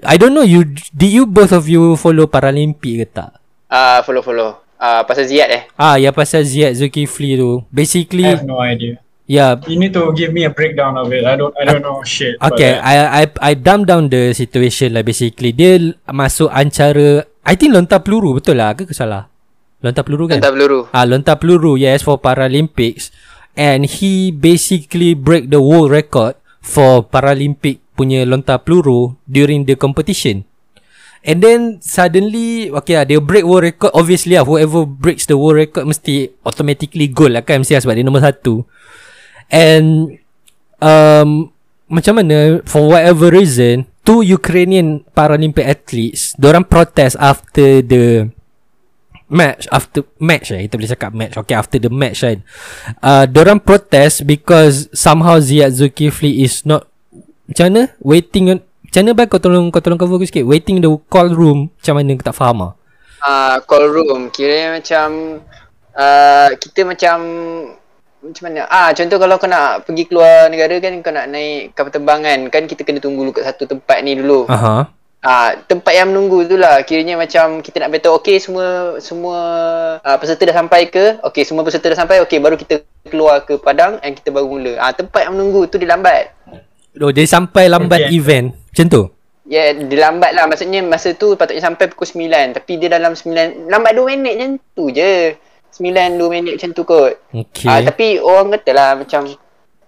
I 0.05 0.17
don't 0.17 0.33
know 0.33 0.45
you 0.45 0.61
did 0.93 1.09
you 1.09 1.25
both 1.25 1.49
of 1.51 1.65
you 1.65 1.97
follow 1.97 2.29
Paralympic 2.29 3.01
ke 3.01 3.05
tak? 3.09 3.37
Ah, 3.67 4.05
follow 4.05 4.21
follow. 4.21 4.61
uh, 4.77 5.01
pasal 5.03 5.25
Ziyad 5.25 5.49
eh. 5.49 5.63
Ah, 5.73 5.97
ya 5.97 6.13
pasal 6.13 6.45
Ziyad 6.45 6.77
Zulkifli 6.77 7.33
tu. 7.35 7.61
I 7.61 7.73
Basically, 7.73 8.29
have 8.29 8.45
no 8.45 8.61
idea. 8.61 9.01
yeah. 9.25 9.57
You 9.65 9.75
need 9.75 9.91
to 9.97 10.13
give 10.13 10.31
me 10.31 10.45
a 10.45 10.53
breakdown 10.53 10.95
of 11.01 11.09
it. 11.09 11.25
I 11.25 11.33
don't 11.33 11.53
I 11.57 11.65
don't 11.65 11.81
know 11.81 12.05
shit. 12.05 12.37
Okay, 12.37 12.77
I. 12.77 13.23
I 13.23 13.23
I 13.41 13.51
dumb 13.57 13.89
down 13.89 14.13
the 14.13 14.37
situation 14.37 14.93
lah 14.93 15.01
basically. 15.01 15.49
Dia 15.49 15.81
masuk 16.07 16.47
ancara 16.53 17.25
I 17.41 17.57
think 17.57 17.73
lontar 17.73 18.05
peluru 18.05 18.37
betul 18.37 18.61
lah 18.61 18.77
ke 18.77 18.85
ke 18.85 18.93
salah? 18.93 19.25
Lontar 19.77 20.01
peluru 20.01 20.25
kan? 20.25 20.41
Entah 20.41 20.53
peluru. 20.53 20.79
Ah, 20.89 21.05
lontar 21.05 21.37
peluru 21.37 21.77
yes 21.77 22.01
for 22.01 22.17
Paralympics 22.17 23.13
and 23.53 23.85
he 23.85 24.33
basically 24.33 25.13
break 25.13 25.53
the 25.53 25.61
world 25.61 25.93
record 25.93 26.33
for 26.61 27.05
Paralympic 27.05 27.81
punya 27.93 28.25
lontar 28.25 28.65
peluru 28.65 29.17
during 29.29 29.65
the 29.69 29.77
competition. 29.77 30.45
And 31.25 31.43
then 31.43 31.81
suddenly 31.83 32.73
okay 32.73 32.97
lah 32.97 33.05
dia 33.05 33.19
break 33.21 33.45
world 33.45 33.65
record 33.65 33.91
obviously 33.93 34.37
lah 34.37 34.45
whoever 34.45 34.85
breaks 34.85 35.29
the 35.29 35.37
world 35.37 35.61
record 35.61 35.85
mesti 35.85 36.29
automatically 36.45 37.09
goal 37.09 37.33
lah 37.33 37.45
kan 37.45 37.61
mesti 37.61 37.77
lah 37.77 37.81
sebab 37.85 37.95
dia 37.97 38.05
nombor 38.05 38.25
satu. 38.25 38.65
And 39.53 40.17
um, 40.81 41.53
macam 41.85 42.21
mana 42.21 42.65
for 42.65 42.89
whatever 42.89 43.29
reason 43.29 43.85
two 44.07 44.23
Ukrainian 44.23 45.05
Paralympic 45.11 45.65
athletes 45.65 46.33
orang 46.39 46.65
protest 46.65 47.19
after 47.19 47.83
the 47.83 48.31
match 49.27 49.67
after 49.69 50.07
match 50.17 50.55
eh 50.55 50.65
kita 50.65 50.79
boleh 50.79 50.91
cakap 50.91 51.11
match 51.11 51.35
okay 51.35 51.55
after 51.55 51.77
the 51.77 51.91
match 51.91 52.23
kan 52.23 52.39
uh, 53.03 53.27
orang 53.27 53.59
protest 53.59 54.23
because 54.23 54.87
somehow 54.95 55.37
Ziyad 55.37 55.75
Zulkifli 55.75 56.43
is 56.43 56.63
not 56.63 56.87
macam 57.47 57.71
mana 57.71 57.81
waiting 57.99 58.55
on 58.55 58.59
macam 58.87 58.99
mana 59.03 59.11
bang 59.13 59.27
kau 59.27 59.39
tolong 59.39 59.67
kau 59.67 59.83
tolong 59.83 59.99
cover 59.99 60.15
aku 60.15 60.27
sikit 60.27 60.47
waiting 60.47 60.79
the 60.79 60.89
call 61.11 61.27
room 61.27 61.67
macam 61.75 61.93
mana 61.99 62.15
aku 62.15 62.23
tak 62.23 62.37
faham 62.39 62.59
ah 62.71 62.73
Uh, 63.17 63.57
call 63.65 63.89
room. 63.89 64.29
Kira 64.29 64.77
macam 64.77 65.41
uh, 65.97 66.49
kita 66.53 66.85
macam 66.85 67.17
macam 68.21 68.43
mana? 68.45 68.69
Ah, 68.69 68.93
contoh 68.93 69.17
kalau 69.17 69.35
kau 69.41 69.49
nak 69.49 69.89
pergi 69.89 70.05
keluar 70.05 70.49
negara 70.53 70.77
kan 70.77 70.93
kau 71.01 71.13
nak 71.13 71.25
naik 71.31 71.73
kapal 71.73 71.91
terbang 71.93 72.21
kan, 72.21 72.39
kan 72.53 72.63
kita 72.69 72.85
kena 72.85 73.01
tunggu 73.01 73.25
dulu 73.25 73.33
kat 73.33 73.45
satu 73.49 73.65
tempat 73.65 74.05
ni 74.05 74.17
dulu. 74.17 74.45
aha 74.49 74.93
Ah, 75.17 75.57
tempat 75.65 75.97
yang 75.97 76.13
menunggu 76.13 76.45
tu 76.45 76.55
lah. 76.55 76.85
Kiranya 76.85 77.17
macam 77.17 77.65
kita 77.65 77.81
nak 77.81 77.89
beritahu 77.89 78.21
okey 78.21 78.37
semua 78.37 79.01
semua 79.01 79.39
uh, 79.99 80.17
peserta 80.21 80.45
dah 80.45 80.55
sampai 80.61 80.87
ke? 80.93 81.17
Okey, 81.25 81.41
semua 81.41 81.65
peserta 81.65 81.89
dah 81.89 81.97
sampai. 81.97 82.21
Okey, 82.21 82.37
baru 82.37 82.53
kita 82.53 82.85
keluar 83.09 83.41
ke 83.41 83.57
padang 83.57 83.97
and 84.05 84.13
kita 84.13 84.29
baru 84.29 84.45
mula. 84.45 84.77
Ah, 84.77 84.93
tempat 84.93 85.25
yang 85.25 85.33
menunggu 85.33 85.65
tu 85.65 85.81
dia 85.81 85.89
lambat. 85.89 86.37
oh 87.01 87.13
dia 87.13 87.25
sampai 87.29 87.69
lambat 87.69 88.09
Okay. 88.09 88.17
event 88.17 88.57
macam 88.73 88.87
tu 88.89 89.03
Ya, 89.47 89.71
yeah, 89.71 89.79
dia 89.79 89.99
lambat 90.03 90.35
lah. 90.35 90.43
Maksudnya 90.43 90.83
masa 90.83 91.15
tu 91.15 91.39
patutnya 91.39 91.63
sampai 91.63 91.87
pukul 91.87 92.03
9. 92.03 92.51
Tapi 92.51 92.71
dia 92.83 92.91
dalam 92.91 93.15
9, 93.15 93.71
lambat 93.71 93.95
2 93.95 94.03
minit 94.19 94.33
macam 94.35 94.51
tu 94.75 94.91
je. 94.91 95.39
9, 95.71 96.19
2 96.19 96.27
minit 96.27 96.59
macam 96.59 96.71
tu 96.75 96.83
kot. 96.83 97.15
okay 97.31 97.63
Ah, 97.71 97.79
tapi 97.79 98.19
orang 98.19 98.51
kata 98.59 98.71
lah 98.75 98.89
macam, 98.99 99.23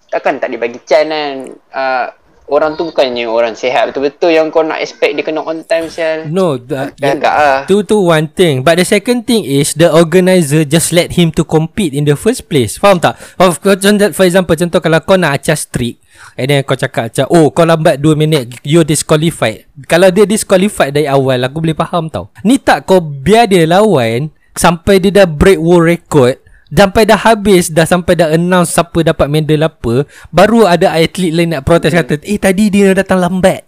takkan 0.07 0.39
tak 0.39 0.47
dibagi 0.55 0.79
can 0.87 1.11
kan. 1.11 1.35
Ah, 1.75 2.07
orang 2.49 2.73
tu 2.75 2.89
bukannya 2.89 3.29
orang 3.29 3.53
sihat 3.53 3.93
betul-betul 3.93 4.33
yang 4.33 4.49
kau 4.49 4.65
nak 4.65 4.81
expect 4.81 5.13
dia 5.13 5.23
kena 5.23 5.45
on 5.45 5.61
time 5.63 5.87
sial. 5.87 6.25
no 6.27 6.57
the, 6.57 6.91
Agak 6.99 7.35
lah. 7.35 7.59
Tu 7.69 7.85
tu 7.85 8.01
one 8.01 8.27
thing 8.29 8.65
But 8.65 8.81
the 8.81 8.85
second 8.85 9.25
thing 9.29 9.45
is 9.45 9.77
The 9.77 9.93
organizer 9.93 10.65
just 10.65 10.91
let 10.91 11.15
him 11.15 11.29
to 11.37 11.45
compete 11.45 11.93
In 11.93 12.05
the 12.05 12.17
first 12.17 12.49
place 12.49 12.77
Faham 12.81 12.97
tak? 12.99 13.17
Of, 13.37 13.61
contoh, 13.61 14.09
for 14.11 14.25
example 14.25 14.55
Contoh 14.57 14.79
kalau 14.81 14.99
kau 15.05 15.15
nak 15.15 15.41
acah 15.41 15.57
streak 15.57 16.01
And 16.35 16.49
then 16.51 16.65
kau 16.65 16.75
cakap 16.75 17.11
macam 17.11 17.25
Oh 17.31 17.51
kau 17.53 17.65
lambat 17.67 18.01
2 18.01 18.15
minit 18.19 18.43
You're 18.65 18.87
disqualified 18.87 19.69
Kalau 19.85 20.09
dia 20.09 20.25
disqualified 20.25 20.95
dari 20.95 21.07
awal 21.07 21.39
Aku 21.45 21.61
boleh 21.61 21.77
faham 21.77 22.07
tau 22.11 22.33
Ni 22.43 22.59
tak 22.59 22.89
kau 22.89 22.99
biar 22.99 23.47
dia 23.47 23.67
lawan 23.69 24.33
Sampai 24.57 24.99
dia 24.99 25.23
dah 25.23 25.27
break 25.29 25.61
world 25.61 25.87
record 25.87 26.48
Sampai 26.69 27.03
dah 27.09 27.17
habis 27.17 27.73
Dah 27.73 27.85
sampai 27.85 28.13
dah 28.13 28.29
announce 28.29 28.77
Siapa 28.77 29.01
dapat 29.01 29.25
medal 29.25 29.65
apa 29.65 30.05
Baru 30.29 30.69
ada 30.69 30.93
atlet 30.93 31.33
lain 31.33 31.57
nak 31.57 31.65
protes 31.65 31.89
kata 31.89 32.21
Eh 32.21 32.37
tadi 32.37 32.69
dia 32.69 32.93
datang 32.93 33.17
lambat 33.17 33.65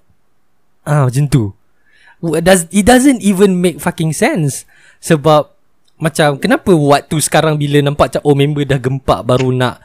Ah 0.86 1.10
macam 1.10 1.26
tu 1.26 1.54
does 2.22 2.70
it 2.70 2.86
doesn't 2.86 3.18
even 3.26 3.58
make 3.58 3.82
fucking 3.82 4.14
sense 4.14 4.70
sebab 5.02 5.50
macam 5.98 6.38
kenapa 6.38 6.70
waktu 6.70 7.18
sekarang 7.18 7.58
bila 7.58 7.82
nampak 7.82 8.14
macam 8.14 8.22
oh 8.26 8.38
member 8.38 8.62
dah 8.62 8.78
gempak 8.78 9.26
baru 9.26 9.50
nak 9.50 9.82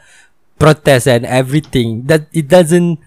protest 0.61 1.09
and 1.09 1.25
everything 1.25 2.05
that 2.05 2.29
it 2.29 2.45
doesn't 2.45 3.01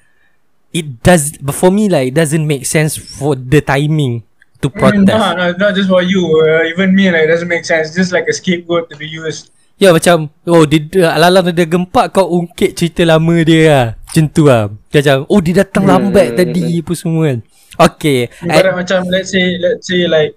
it 0.74 0.98
does 1.06 1.38
but 1.38 1.54
for 1.54 1.70
me 1.70 1.86
like 1.86 2.10
it 2.10 2.16
doesn't 2.18 2.42
make 2.42 2.66
sense 2.66 2.98
for 2.98 3.38
the 3.38 3.62
timing 3.62 4.26
to 4.58 4.68
Mm, 4.70 4.76
protest 4.76 5.16
Nah, 5.16 5.32
nah, 5.34 5.50
not 5.56 5.72
just 5.72 5.88
for 5.88 6.04
you. 6.04 6.20
Uh, 6.44 6.68
even 6.68 6.92
me, 6.92 7.08
like, 7.08 7.24
doesn't 7.32 7.48
make 7.48 7.64
sense. 7.64 7.96
Just 7.96 8.12
like 8.12 8.28
a 8.28 8.34
scapegoat 8.36 8.92
to 8.92 8.96
be 9.00 9.08
used. 9.08 9.48
Ya 9.80 9.96
macam 9.96 10.28
Oh 10.44 10.68
dia, 10.68 10.78
dia 10.84 11.08
Alang-alang 11.16 11.56
dia 11.56 11.64
gempak 11.64 12.12
Kau 12.12 12.28
ungkit 12.28 12.76
cerita 12.76 13.00
lama 13.08 13.34
dia 13.40 13.60
lah 13.64 13.86
Macam 13.96 14.24
tu 14.28 14.44
lah 14.44 14.68
Dia 14.92 15.00
macam 15.00 15.18
Oh 15.32 15.40
dia 15.40 15.54
datang 15.64 15.88
lambat 15.88 16.36
tadi 16.36 16.84
Apa 16.84 16.92
semua 16.92 17.32
kan 17.32 17.38
Okay 17.80 18.28
Ibarat 18.44 18.76
macam 18.76 19.08
let's 19.08 19.32
say 19.32 19.56
let's 19.56 19.88
say 19.88 20.04
like 20.04 20.36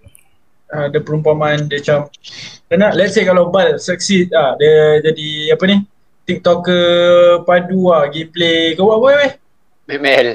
uh, 0.74 0.88
the 0.90 1.00
perumpamaan 1.00 1.70
dia 1.70 1.80
macam 1.80 2.00
dia 2.68 2.76
nak 2.80 2.98
let's 2.98 3.14
say 3.14 3.24
kalau 3.24 3.54
Bal 3.54 3.78
succeed 3.78 4.34
ah 4.34 4.58
dia 4.58 5.04
jadi 5.06 5.54
apa 5.54 5.64
ni 5.70 5.78
TikToker 6.26 7.44
padu 7.46 7.94
ah 7.94 8.10
gameplay 8.10 8.74
kau 8.74 8.88
buat 8.88 8.98
apa 9.04 9.08
weh? 9.20 9.34
ML. 10.00 10.28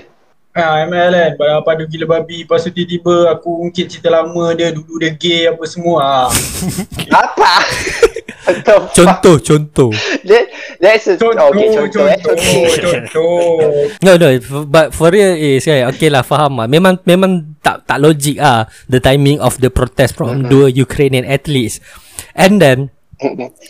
Ah 0.53 0.85
ML 0.85 1.12
kan 1.17 1.33
pada 1.41 1.55
padu 1.65 1.88
gila 1.88 2.07
babi 2.07 2.45
lepas 2.45 2.62
tu 2.62 2.71
tiba-tiba 2.71 3.33
aku 3.33 3.65
ungkit 3.67 3.88
cerita 3.88 4.12
lama 4.12 4.53
dia 4.53 4.71
dulu 4.71 5.00
dia 5.00 5.17
gay 5.17 5.49
apa 5.49 5.65
semua 5.65 6.29
ah. 6.29 6.29
Apa? 7.25 7.53
Contoh. 8.49 9.37
Contoh 9.38 9.90
That, 10.25 10.45
that's 10.81 11.05
a, 11.09 11.14
Contoh, 11.21 11.52
okay, 11.52 11.69
contoh, 11.76 12.05
eh. 12.09 12.19
contoh, 12.21 12.62
Okay. 12.64 12.81
contoh. 12.81 13.61
No 14.00 14.12
no 14.17 14.28
But 14.64 14.97
for 14.97 15.12
real 15.12 15.37
is 15.37 15.69
kan 15.69 15.93
Okay 15.93 16.09
lah 16.09 16.25
faham 16.25 16.57
lah. 16.57 16.67
Memang 16.71 16.97
memang 17.05 17.57
tak 17.61 17.85
tak 17.85 18.00
logik 18.00 18.40
ah 18.40 18.64
The 18.88 19.00
timing 19.05 19.38
of 19.45 19.61
the 19.61 19.69
protest 19.69 20.17
From 20.17 20.49
dua 20.49 20.73
Ukrainian 20.73 21.28
athletes. 21.28 21.81
And 22.33 22.57
then 22.62 22.88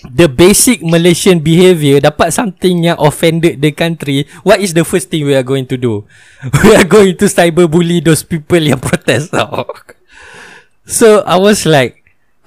The 0.05 0.29
basic 0.29 0.85
Malaysian 0.85 1.41
behaviour 1.41 2.05
Dapat 2.05 2.37
something 2.37 2.85
yang 2.85 3.01
Offended 3.01 3.65
the 3.65 3.73
country 3.73 4.29
What 4.45 4.61
is 4.61 4.77
the 4.77 4.85
first 4.85 5.09
thing 5.09 5.25
We 5.25 5.33
are 5.33 5.47
going 5.47 5.65
to 5.73 5.77
do? 5.81 6.05
We 6.65 6.77
are 6.77 6.85
going 6.85 7.17
to 7.19 7.27
cyberbully 7.27 8.05
Those 8.05 8.23
people 8.23 8.61
yang 8.61 8.79
protest 8.79 9.33
tau. 9.37 9.65
So 10.89 11.21
I 11.29 11.37
was 11.37 11.69
like 11.69 11.98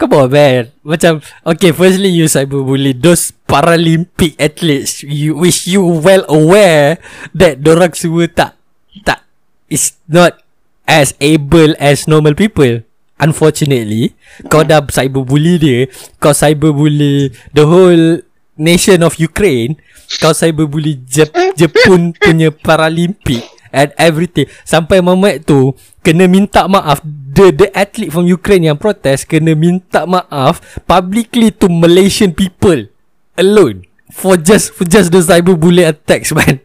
Come 0.01 0.17
on 0.17 0.33
man. 0.33 0.73
Macam 0.81 1.21
Okay 1.45 1.69
firstly 1.69 2.09
you 2.09 2.25
cyberbully 2.25 2.97
Those 2.97 3.29
Paralympic 3.45 4.33
athletes. 4.41 5.05
You, 5.05 5.37
Which 5.37 5.69
you 5.69 5.85
well 5.85 6.25
aware 6.25 6.97
That 7.37 7.61
dorang 7.61 7.93
semua 7.93 8.25
tak 8.25 8.57
Tak 9.05 9.21
Is 9.69 9.93
not 10.09 10.41
As 10.89 11.13
able 11.21 11.77
as 11.77 12.09
normal 12.09 12.33
people. 12.33 12.81
Unfortunately 13.21 14.17
Kau 14.49 14.65
dah 14.65 14.81
cyberbully 14.89 15.61
dia 15.61 15.79
Kau 16.17 16.33
cyberbully 16.33 17.29
The 17.53 17.65
whole 17.69 18.25
Nation 18.57 19.05
of 19.05 19.21
Ukraine 19.21 19.77
Kau 20.17 20.33
cyberbully 20.33 20.97
Jep, 21.05 21.29
Jepun 21.53 22.17
punya 22.17 22.49
Paralympic 22.49 23.45
And 23.71 23.95
everything 23.95 24.47
Sampai 24.67 24.99
moment 24.99 25.39
tu 25.43 25.75
Kena 26.03 26.27
minta 26.27 26.67
maaf 26.67 27.03
The 27.07 27.55
the 27.55 27.67
athlete 27.71 28.11
from 28.11 28.27
Ukraine 28.27 28.67
yang 28.67 28.79
protest 28.79 29.27
Kena 29.31 29.55
minta 29.55 30.03
maaf 30.03 30.59
Publicly 30.83 31.55
to 31.55 31.71
Malaysian 31.71 32.35
people 32.35 32.91
Alone 33.39 33.87
For 34.11 34.35
just 34.35 34.75
For 34.75 34.83
just 34.83 35.09
the 35.15 35.23
cyberbully 35.23 35.87
attacks 35.87 36.31
man 36.37 36.59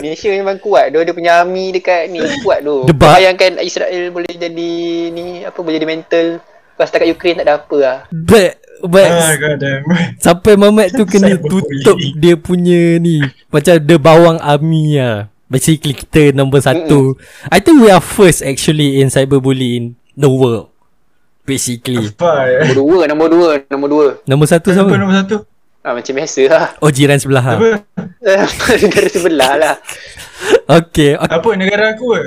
Malaysia 0.00 0.28
memang 0.32 0.56
kuat. 0.58 0.90
Dia 0.90 1.04
dia 1.04 1.14
punya 1.14 1.32
army 1.44 1.76
dekat 1.76 2.08
ni 2.08 2.24
kuat 2.40 2.64
tu. 2.64 2.88
Bayangkan 2.96 3.60
Israel 3.60 4.08
boleh 4.10 4.32
jadi 4.32 4.72
ni 5.12 5.44
apa 5.44 5.58
boleh 5.60 5.76
jadi 5.76 5.88
mental. 5.88 6.26
Lepas 6.40 6.88
setakat 6.88 7.12
Ukraine 7.12 7.36
tak 7.36 7.46
ada 7.46 7.54
apa 7.60 7.76
lah. 7.76 7.98
But 8.08 8.60
But 8.80 9.12
Ah 9.12 9.36
god 9.36 9.60
damn. 9.60 9.84
Sampai 10.24 10.56
Mamat 10.56 10.96
tu 10.96 11.04
kena 11.04 11.36
tutup 11.36 12.00
dia 12.16 12.32
punya 12.40 12.96
ni 12.96 13.20
Macam 13.52 13.76
the 13.76 14.00
bawang 14.00 14.40
army 14.40 14.96
lah 14.96 15.28
Basically 15.50 15.98
kita 15.98 16.30
nombor 16.30 16.62
satu 16.62 17.18
I 17.50 17.58
think 17.58 17.82
we 17.82 17.90
are 17.90 18.02
first 18.02 18.46
actually 18.46 19.02
in 19.02 19.10
cyberbully 19.10 19.76
in 19.76 19.84
the 20.14 20.30
world 20.30 20.70
Basically? 21.42 22.14
Nombor 22.14 22.78
dua, 22.78 23.02
nombor 23.10 23.28
dua, 23.28 23.50
nombor 23.66 23.88
dua. 23.90 24.06
Nombor 24.22 24.46
satu 24.46 24.70
sama 24.70 24.94
nombor 24.94 25.18
satu? 25.18 25.36
Ah, 25.82 25.96
macam 25.96 26.12
biasa 26.14 26.40
lah. 26.46 26.64
Oh 26.78 26.92
jiran 26.92 27.18
sebelah. 27.18 27.42
Apa? 27.42 27.82
negara 28.86 29.08
sebelah 29.10 29.52
lah. 29.58 29.74
Okay, 30.70 31.18
okay. 31.18 31.34
Apa 31.34 31.48
negara 31.58 31.98
aku 31.98 32.14
ke? 32.14 32.22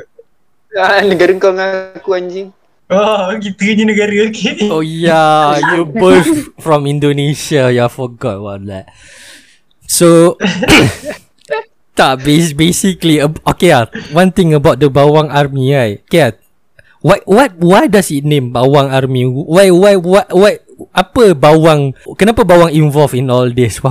Ah, 0.75 0.99
negara 1.05 1.31
kau 1.39 1.55
dengan 1.55 1.71
aku 1.95 2.09
anjing. 2.17 2.49
Oh, 2.91 3.31
kita 3.39 3.63
ni 3.79 3.87
negara 3.87 4.11
okey. 4.27 4.67
Oh 4.67 4.83
yeah 4.83 5.55
You 5.57 5.87
both 6.03 6.51
from 6.59 6.83
Indonesia 6.85 7.71
You 7.71 7.87
forgot 7.87 8.37
about 8.37 8.67
that 8.67 8.91
So 9.87 10.35
Tak 11.93 12.25
bas- 12.25 12.53
Basically 12.53 13.21
Okay 13.21 13.69
lah 13.69 13.89
One 14.13 14.33
thing 14.33 14.53
about 14.53 14.81
the 14.81 14.89
Bawang 14.89 15.29
Army 15.29 15.73
right 15.73 16.01
Okay 16.09 16.21
lah 16.29 16.33
What 17.03 17.19
what 17.27 17.51
why 17.59 17.91
does 17.91 18.07
it 18.15 18.23
name 18.23 18.55
Bawang 18.55 18.87
Army? 18.87 19.27
Why 19.27 19.67
why 19.75 19.99
why 19.99 20.23
why 20.31 20.53
apa 20.95 21.35
bawang 21.35 21.91
kenapa 22.15 22.47
bawang 22.47 22.71
involved 22.71 23.11
in 23.11 23.27
all 23.27 23.51
this? 23.51 23.83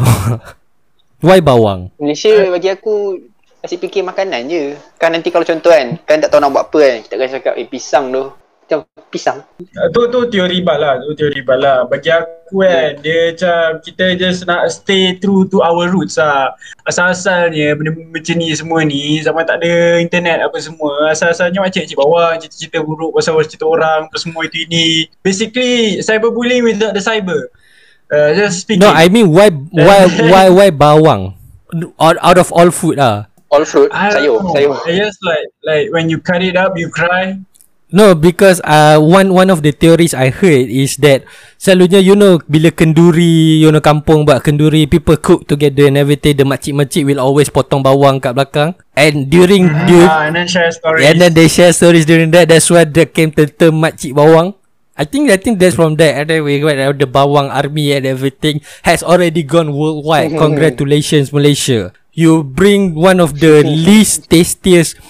Why 1.23 1.39
bawang? 1.39 1.95
Malaysia 2.03 2.35
bagi 2.51 2.73
aku 2.73 3.21
asyik 3.63 3.87
fikir 3.87 4.03
makanan 4.03 4.51
je. 4.51 4.75
Kan 4.99 5.15
nanti 5.15 5.31
kalau 5.31 5.47
contoh 5.47 5.71
kan, 5.71 5.95
kan 6.03 6.19
tak 6.19 6.35
tahu 6.35 6.43
nak 6.43 6.51
buat 6.51 6.67
apa 6.67 6.79
kan. 6.83 6.97
Kita 7.07 7.15
akan 7.15 7.29
cakap, 7.31 7.55
eh 7.55 7.67
pisang 7.71 8.11
tu. 8.11 8.25
Macam 8.73 8.89
pisang. 9.13 9.45
Uh, 9.61 9.89
tu 9.93 10.09
tu 10.09 10.33
teori 10.33 10.65
bala, 10.65 10.97
tu 11.05 11.13
teori 11.13 11.45
bala. 11.45 11.85
Bagi 11.85 12.09
aku 12.09 12.65
kan, 12.65 12.97
dia 13.05 13.29
macam 13.29 13.85
kita 13.85 14.05
just 14.17 14.49
nak 14.49 14.73
stay 14.73 15.21
true 15.21 15.45
to 15.45 15.61
our 15.61 15.93
roots 15.93 16.17
lah. 16.17 16.57
Asal-asalnya 16.89 17.77
benda 17.77 17.93
macam 17.93 18.35
ni 18.41 18.49
semua 18.57 18.81
ni, 18.81 19.21
zaman 19.21 19.45
tak 19.45 19.61
ada 19.61 20.01
internet 20.01 20.41
apa 20.41 20.57
semua, 20.57 21.13
asal-asalnya 21.13 21.61
macam 21.61 21.85
cik 21.85 22.01
bawah, 22.01 22.33
cerita-cerita 22.41 22.81
buruk 22.81 23.13
pasal 23.13 23.37
cerita 23.45 23.69
orang, 23.69 24.09
apa 24.09 24.17
semua 24.17 24.49
itu 24.49 24.65
ini. 24.65 25.05
Basically, 25.21 26.01
cyberbullying 26.01 26.65
without 26.65 26.97
the 26.97 27.05
cyber. 27.05 27.53
Uh, 28.09 28.33
just 28.33 28.65
speaking. 28.65 28.89
No, 28.89 28.93
I 28.93 29.13
mean 29.13 29.29
why 29.29 29.53
why 29.53 30.09
why 30.33 30.49
why 30.49 30.69
bawang? 30.73 31.37
Out, 32.01 32.17
out 32.25 32.41
of 32.41 32.49
all 32.57 32.73
food 32.73 32.97
ah. 32.97 33.29
All 33.53 33.69
fruit, 33.69 33.93
sayur, 33.93 34.41
sayur. 34.57 34.81
I 34.89 34.97
just 34.97 35.21
like 35.21 35.45
like 35.61 35.93
when 35.93 36.09
you 36.09 36.17
cut 36.17 36.41
it 36.41 36.57
up, 36.57 36.73
you 36.73 36.89
cry. 36.89 37.37
No, 37.93 38.17
because 38.17 38.57
uh 38.65 38.97
one 38.97 39.37
one 39.37 39.53
of 39.53 39.61
the 39.61 39.69
theories 39.69 40.17
I 40.17 40.33
heard 40.33 40.73
is 40.73 40.97
that 41.05 41.29
selalunya 41.61 42.01
you 42.01 42.17
know 42.17 42.41
bila 42.49 42.73
kenduri 42.73 43.61
you 43.61 43.69
know 43.69 43.85
kampung 43.85 44.25
buat 44.25 44.41
kenduri 44.41 44.89
people 44.89 45.21
cook 45.21 45.45
together 45.45 45.85
and 45.93 46.01
everything 46.01 46.41
the 46.41 46.49
makcik-makcik 46.49 47.05
will 47.05 47.21
always 47.21 47.53
potong 47.53 47.85
bawang 47.85 48.17
kat 48.17 48.33
belakang 48.33 48.73
and 48.97 49.29
during 49.29 49.69
du- 49.85 50.09
Ah, 50.09 50.25
and 50.25 50.33
then 50.41 50.49
share 50.49 50.73
stories. 50.73 51.05
and 51.05 51.21
then 51.21 51.37
they 51.37 51.53
share 51.53 51.69
stories 51.77 52.09
during 52.09 52.33
that 52.33 52.49
that's 52.49 52.73
why 52.73 52.89
there 52.89 53.05
came 53.05 53.29
the 53.37 53.45
term 53.45 53.85
makcik 53.85 54.17
bawang. 54.17 54.57
I 54.97 55.05
think 55.05 55.29
I 55.33 55.37
think 55.41 55.57
that's 55.61 55.77
from 55.77 55.97
there. 55.97 56.17
And 56.21 56.29
then 56.29 56.45
we 56.45 56.61
got 56.61 56.77
uh, 56.77 56.93
the 56.93 57.09
bawang 57.09 57.49
army 57.49 57.93
and 57.97 58.05
everything 58.05 58.61
has 58.85 59.01
already 59.01 59.41
gone 59.45 59.73
worldwide. 59.73 60.33
Congratulations 60.37 61.33
Malaysia. 61.33 61.93
You 62.13 62.45
bring 62.45 62.93
one 62.93 63.21
of 63.21 63.41
the 63.41 63.65
least 63.89 64.29
tastiest 64.29 65.01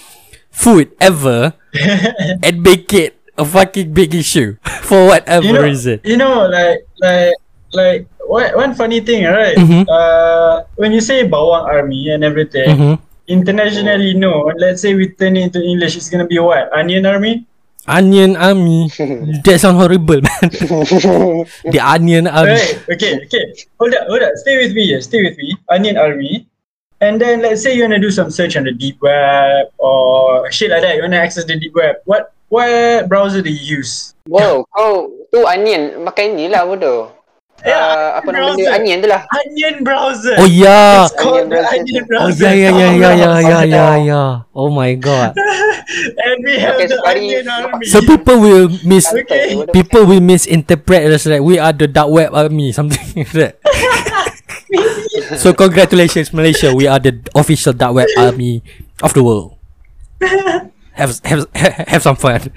food 0.51 0.95
ever 1.03 1.55
and 2.45 2.63
make 2.63 2.93
it 2.93 3.17
a 3.39 3.45
fucking 3.45 3.93
big 3.93 4.15
issue 4.15 4.57
for 4.85 5.07
whatever 5.07 5.47
you 5.47 5.53
know, 5.53 5.63
reason. 5.65 6.01
You 6.05 6.17
know, 6.17 6.47
like 6.47 6.85
like 7.01 7.35
like 7.73 8.07
what 8.29 8.55
one 8.57 8.75
funny 8.75 9.01
thing, 9.01 9.25
right? 9.25 9.57
Mhm. 9.57 9.89
Uh, 9.89 10.65
when 10.77 10.93
you 10.93 11.01
say 11.01 11.25
bawang 11.27 11.65
army 11.65 12.13
and 12.13 12.23
everything, 12.23 12.69
Mhm. 12.69 12.95
internationally 13.27 14.13
known, 14.15 14.53
let's 14.61 14.83
say 14.85 14.95
we 14.95 15.09
turn 15.17 15.37
it 15.37 15.49
into 15.49 15.61
English, 15.65 15.97
it's 15.97 16.11
gonna 16.13 16.29
be 16.29 16.39
what? 16.39 16.69
Onion 16.77 17.07
army? 17.09 17.47
Onion 17.89 18.37
army. 18.37 18.87
that 19.43 19.59
sounds 19.59 19.75
horrible, 19.81 20.23
man. 20.23 20.47
the 21.73 21.81
onion 21.83 22.31
army. 22.31 22.55
Right. 22.55 22.79
Okay. 22.95 23.27
Okay. 23.27 23.45
Hold 23.81 23.95
up. 23.99 24.07
Hold 24.07 24.23
up. 24.23 24.33
Stay 24.39 24.55
with 24.63 24.71
me. 24.71 24.93
Yeah. 24.95 25.01
Stay 25.03 25.19
with 25.19 25.35
me. 25.35 25.57
Onion 25.67 25.99
army. 25.99 26.47
And 27.03 27.19
then 27.19 27.43
let's 27.43 27.67
say 27.67 27.75
you 27.75 27.83
wanna 27.83 27.99
do 27.99 28.15
some 28.15 28.31
search 28.31 28.55
on 28.55 28.63
the 28.63 28.71
deep 28.71 29.03
web 29.03 29.75
or 29.83 30.47
shit 30.55 30.71
like 30.71 30.87
that. 30.87 30.95
You 30.95 31.03
wanna 31.03 31.19
access 31.19 31.43
the 31.45 31.59
deep 31.59 31.75
web. 31.75 31.99
What 32.07 32.31
what 32.47 33.11
browser 33.11 33.43
do 33.43 33.51
you 33.51 33.83
use? 33.83 34.15
Wow, 34.31 34.63
kau 34.71 35.11
tu 35.35 35.43
onion 35.43 36.07
makan 36.07 36.39
ni 36.39 36.47
lah 36.47 36.63
bodoh. 36.63 37.11
Ya, 37.63 37.79
uh, 37.79 38.09
apa 38.19 38.27
nama 38.35 38.55
browser. 38.55 38.59
benda 38.59 38.75
onion 38.75 38.97
tu 39.03 39.09
lah. 39.11 39.23
Onion 39.39 39.75
browser. 39.83 40.35
Oh 40.39 40.47
yeah. 40.51 41.07
It's 41.07 41.15
called 41.15 41.47
Onion 41.47 41.51
the 41.51 41.63
browser. 41.63 41.79
onion 41.79 42.03
Oh 42.03 42.07
browser. 42.07 42.43
yeah 42.43 42.55
yeah 42.55 42.71
yeah 42.71 42.93
yeah 42.95 43.15
yeah 43.15 43.39
yeah 43.39 43.59
Oh, 43.59 43.63
yeah 43.67 43.95
yeah. 44.03 44.31
Oh 44.55 44.71
my 44.71 44.95
god. 44.95 45.35
and 46.27 46.39
we 46.43 46.55
have 46.59 46.75
Okay, 46.79 46.87
the 46.91 46.99
Safari- 47.03 47.19
onion 47.19 47.47
army. 47.51 47.87
So 47.87 47.99
people 48.03 48.39
will 48.39 48.67
miss 48.87 49.11
Okay. 49.11 49.59
people 49.75 50.07
will 50.07 50.23
misinterpret 50.23 51.07
as 51.07 51.27
like 51.27 51.43
we 51.43 51.59
are 51.59 51.75
the 51.75 51.87
dark 51.91 52.11
web 52.15 52.31
army 52.35 52.71
something 52.75 53.03
like 53.19 53.31
that. 53.35 53.59
so 55.37 55.53
congratulations 55.53 56.33
Malaysia, 56.33 56.75
we 56.75 56.87
are 56.87 56.99
the 56.99 57.19
official 57.35 57.73
dark 57.73 57.95
web 57.95 58.09
army 58.19 58.63
of 59.03 59.15
the 59.15 59.23
world. 59.23 59.57
Have 60.93 61.21
have 61.25 61.49
have 61.89 62.03
some 62.03 62.17
fun. 62.17 62.53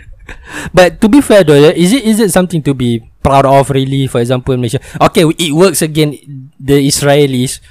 But 0.73 0.99
to 1.01 1.07
be 1.07 1.21
fair 1.21 1.43
though, 1.43 1.55
is 1.55 1.93
it 1.93 2.03
is 2.03 2.19
it 2.19 2.31
something 2.31 2.61
to 2.63 2.73
be 2.73 3.03
proud 3.21 3.45
of 3.45 3.69
really? 3.69 4.07
For 4.07 4.19
example, 4.19 4.57
Malaysia. 4.57 4.81
Okay, 4.99 5.23
it 5.37 5.53
works 5.53 5.81
again 5.81 6.17
the 6.59 6.81
Israelis. 6.81 7.61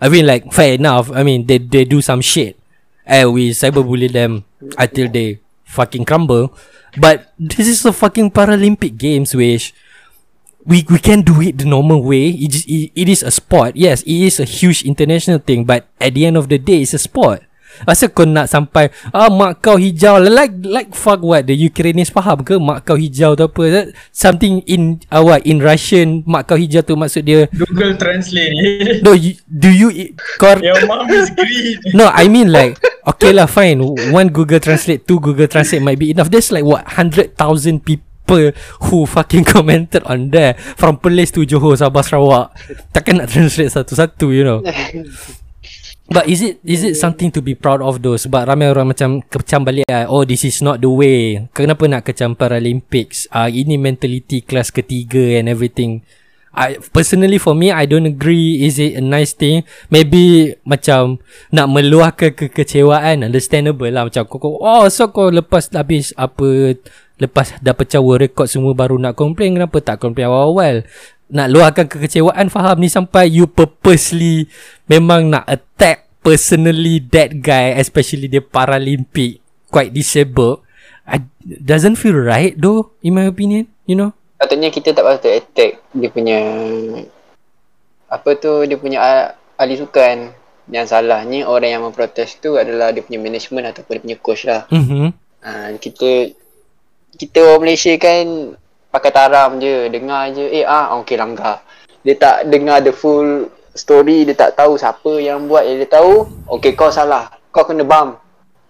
I 0.00 0.08
mean, 0.08 0.26
like 0.26 0.50
fair 0.52 0.74
enough. 0.74 1.10
I 1.12 1.22
mean, 1.22 1.46
they 1.46 1.58
they 1.58 1.84
do 1.84 2.02
some 2.02 2.20
shit, 2.20 2.58
and 3.06 3.32
we 3.32 3.50
cyberbully 3.50 4.10
them 4.10 4.44
until 4.76 5.08
they 5.08 5.40
fucking 5.64 6.04
crumble. 6.04 6.52
But 6.98 7.32
this 7.38 7.68
is 7.70 7.84
a 7.86 7.94
fucking 7.94 8.34
Paralympic 8.34 8.98
Games, 8.98 9.34
which 9.34 9.72
we 10.70 10.86
we 10.86 11.02
can 11.02 11.26
do 11.26 11.42
it 11.42 11.58
the 11.58 11.66
normal 11.66 11.98
way. 12.06 12.30
It, 12.30 12.54
just, 12.54 12.66
it 12.70 12.94
it 12.94 13.08
is 13.10 13.26
a 13.26 13.34
sport. 13.34 13.74
Yes, 13.74 14.06
it 14.06 14.14
is 14.30 14.38
a 14.38 14.46
huge 14.46 14.86
international 14.86 15.42
thing. 15.42 15.66
But 15.66 15.90
at 15.98 16.14
the 16.14 16.24
end 16.24 16.38
of 16.38 16.46
the 16.46 16.62
day, 16.62 16.86
it's 16.86 16.94
a 16.94 17.02
sport. 17.02 17.42
Asal 17.86 18.10
kau 18.10 18.26
nak 18.26 18.50
sampai 18.50 18.90
ah 19.14 19.30
mak 19.30 19.62
kau 19.62 19.78
hijau 19.78 20.18
like 20.18 20.52
like 20.66 20.90
fuck 20.90 21.22
what 21.22 21.46
the 21.46 21.54
Ukrainians 21.54 22.10
faham 22.10 22.42
ke 22.42 22.58
mak 22.58 22.82
kau 22.82 22.98
hijau 22.98 23.38
tu 23.38 23.46
apa 23.46 23.62
That 23.70 23.86
something 24.10 24.60
in 24.66 25.00
uh, 25.08 25.22
what 25.22 25.46
in 25.46 25.62
Russian 25.62 26.26
mak 26.26 26.50
kau 26.50 26.58
hijau 26.58 26.82
tu 26.82 26.98
maksud 26.98 27.22
dia 27.24 27.46
Google 27.54 27.94
Translate. 27.94 29.00
no 29.06 29.14
you, 29.14 29.38
do 29.46 29.70
you 29.70 30.12
kau 30.36 30.58
Your 30.58 30.82
mom 30.84 31.08
is 31.14 31.30
green. 31.30 31.78
No, 31.96 32.10
I 32.10 32.26
mean 32.26 32.50
like 32.50 32.76
okay 33.06 33.30
lah 33.30 33.46
fine. 33.46 33.80
One 34.10 34.34
Google 34.34 34.60
Translate, 34.60 35.06
two 35.06 35.22
Google 35.22 35.46
Translate 35.46 35.80
might 35.80 36.02
be 36.02 36.10
enough. 36.10 36.28
There's 36.28 36.50
like 36.50 36.66
what 36.66 36.98
hundred 36.98 37.38
thousand 37.38 37.86
people 38.30 38.54
who 38.86 39.06
fucking 39.06 39.44
commented 39.54 40.06
on 40.06 40.30
there 40.30 40.54
from 40.78 40.98
Perlis 41.02 41.34
to 41.34 41.42
Johor, 41.42 41.74
Sabah, 41.74 42.06
Sarawak. 42.06 42.54
Takkan 42.94 43.18
nak 43.18 43.28
translate 43.34 43.74
satu-satu, 43.74 44.30
you 44.30 44.46
know. 44.46 44.62
But 46.10 46.26
is 46.26 46.42
it 46.42 46.58
is 46.66 46.82
it 46.82 46.98
something 46.98 47.30
to 47.30 47.38
be 47.38 47.54
proud 47.54 47.78
of 47.78 48.02
though? 48.02 48.18
Sebab 48.18 48.42
ramai 48.42 48.66
orang 48.66 48.90
macam 48.90 49.22
kecam 49.22 49.62
balik 49.62 49.86
ah, 49.86 50.10
oh 50.10 50.26
this 50.26 50.42
is 50.42 50.58
not 50.58 50.82
the 50.82 50.90
way. 50.90 51.46
Kenapa 51.54 51.86
nak 51.86 52.02
kecam 52.02 52.34
Paralympics? 52.34 53.30
Ah 53.30 53.46
uh, 53.46 53.48
ini 53.48 53.78
mentality 53.78 54.42
kelas 54.42 54.74
ketiga 54.74 55.38
and 55.38 55.46
everything. 55.46 56.02
I 56.50 56.82
personally 56.90 57.38
for 57.38 57.54
me 57.54 57.70
I 57.70 57.86
don't 57.86 58.10
agree 58.10 58.66
is 58.66 58.82
it 58.82 58.98
a 58.98 59.04
nice 59.04 59.38
thing 59.38 59.62
maybe 59.86 60.58
macam 60.66 61.22
nak 61.54 61.70
meluahkan 61.70 62.34
kekecewaan 62.34 63.22
understandable 63.22 63.86
lah 63.86 64.10
macam 64.10 64.26
kau, 64.26 64.42
kau 64.42 64.58
oh 64.58 64.90
so 64.90 65.14
kau 65.14 65.30
lepas 65.30 65.70
habis 65.70 66.10
apa 66.18 66.74
lepas 67.20 67.60
dah 67.60 67.76
pecah 67.76 68.00
record 68.00 68.48
semua 68.48 68.72
baru 68.72 68.96
nak 68.96 69.14
complain 69.14 69.60
kenapa 69.60 69.78
tak 69.84 70.00
complain 70.00 70.32
awal-awal? 70.32 70.82
Nak 71.30 71.46
luahkan 71.52 71.86
kekecewaan 71.86 72.50
faham? 72.50 72.80
Ni 72.80 72.90
sampai 72.90 73.30
you 73.30 73.46
purposely 73.46 74.50
memang 74.90 75.30
nak 75.30 75.46
attack 75.46 76.10
personally 76.24 76.98
that 77.12 77.36
guy 77.38 77.76
especially 77.78 78.26
dia 78.26 78.42
Paralympic 78.42 79.40
quite 79.70 79.94
disabled 79.94 80.64
I, 81.06 81.22
doesn't 81.44 81.96
feel 81.96 82.18
right 82.18 82.58
though 82.58 82.92
in 83.04 83.14
my 83.14 83.30
opinion 83.30 83.70
you 83.86 83.94
know? 83.94 84.10
Patutnya 84.40 84.72
kita 84.72 84.96
tak 84.96 85.04
patut 85.04 85.32
attack 85.36 85.78
dia 85.92 86.08
punya 86.08 86.40
apa 88.10 88.30
tu 88.40 88.66
dia 88.66 88.74
punya 88.74 88.98
ah- 88.98 89.32
ahli 89.60 89.78
sukan. 89.78 90.34
Yang 90.70 90.94
salahnya 90.94 91.50
orang 91.50 91.70
yang 91.74 91.82
memprotes 91.82 92.38
tu 92.38 92.54
adalah 92.54 92.94
dia 92.94 93.02
punya 93.02 93.18
management 93.18 93.74
ataupun 93.74 93.98
dia 93.98 94.02
punya 94.06 94.18
coach 94.22 94.42
lah. 94.46 94.64
mhm 94.70 95.12
Ha, 95.40 95.72
kita 95.80 96.36
kita 97.20 97.44
orang 97.44 97.68
Malaysia 97.68 97.92
kan 98.00 98.56
pakai 98.88 99.12
taram 99.12 99.60
je, 99.60 99.92
dengar 99.92 100.32
je, 100.32 100.40
eh 100.48 100.64
ah 100.64 100.96
okey 101.04 101.20
langgar. 101.20 101.60
Dia 102.00 102.16
tak 102.16 102.48
dengar 102.48 102.80
the 102.80 102.96
full 102.96 103.52
story, 103.76 104.24
dia 104.24 104.32
tak 104.32 104.56
tahu 104.56 104.80
siapa 104.80 105.20
yang 105.20 105.44
buat, 105.44 105.68
dia 105.68 105.84
tahu, 105.84 106.24
okey 106.56 106.72
kau 106.72 106.88
salah, 106.88 107.28
kau 107.52 107.68
kena 107.68 107.84
bam. 107.84 108.16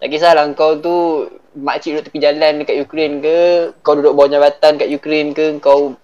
Tak 0.02 0.10
kisahlah 0.10 0.50
kau 0.58 0.82
tu 0.82 1.30
makcik 1.54 1.94
duduk 1.94 2.04
tepi 2.10 2.18
jalan 2.18 2.66
dekat 2.66 2.82
Ukraine 2.82 3.22
ke, 3.22 3.38
kau 3.86 3.94
duduk 3.94 4.18
bawah 4.18 4.26
jabatan 4.34 4.82
kat 4.82 4.90
Ukraine 4.90 5.30
ke, 5.30 5.54
kau 5.62 5.94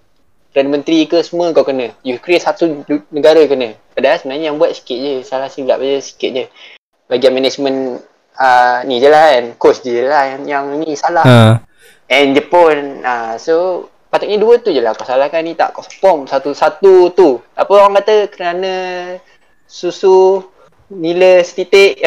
Perdana 0.55 0.79
Menteri 0.79 1.03
ke 1.05 1.19
semua 1.27 1.51
kau 1.51 1.67
kena. 1.67 1.91
Ukraine 2.01 2.41
satu 2.41 2.87
negara 3.11 3.43
kena. 3.43 3.75
Padahal 3.91 4.23
sebenarnya 4.23 4.45
yang 4.49 4.57
buat 4.57 4.71
sikit 4.71 4.95
je, 4.95 5.13
salah 5.27 5.51
silap 5.51 5.83
je 5.83 5.99
sikit 5.99 6.31
je. 6.31 6.45
Bagian 7.11 7.35
management 7.35 7.99
uh, 8.39 8.81
ni 8.87 9.03
je 9.03 9.11
lah 9.11 9.35
kan, 9.35 9.45
coach 9.59 9.83
je 9.83 10.07
lah 10.07 10.23
yang, 10.31 10.41
yang 10.47 10.65
ni 10.79 10.95
salah. 10.95 11.27
ha 11.27 11.67
And 12.07 12.35
Jepun 12.35 13.03
uh, 13.03 13.35
So 13.39 13.87
Patutnya 14.07 14.39
dua 14.39 14.55
tu 14.63 14.71
je 14.71 14.79
lah. 14.79 14.95
Kau 14.95 15.03
salahkan 15.03 15.43
ni 15.43 15.53
tak 15.53 15.75
Kau 15.75 15.83
spom 15.83 16.23
satu-satu 16.23 17.11
tu. 17.11 17.43
Apa 17.53 17.71
orang 17.75 17.99
kata 17.99 18.31
Kerana 18.31 18.73
Susu 19.67 20.47
Nila 20.87 21.43
setitik. 21.43 21.99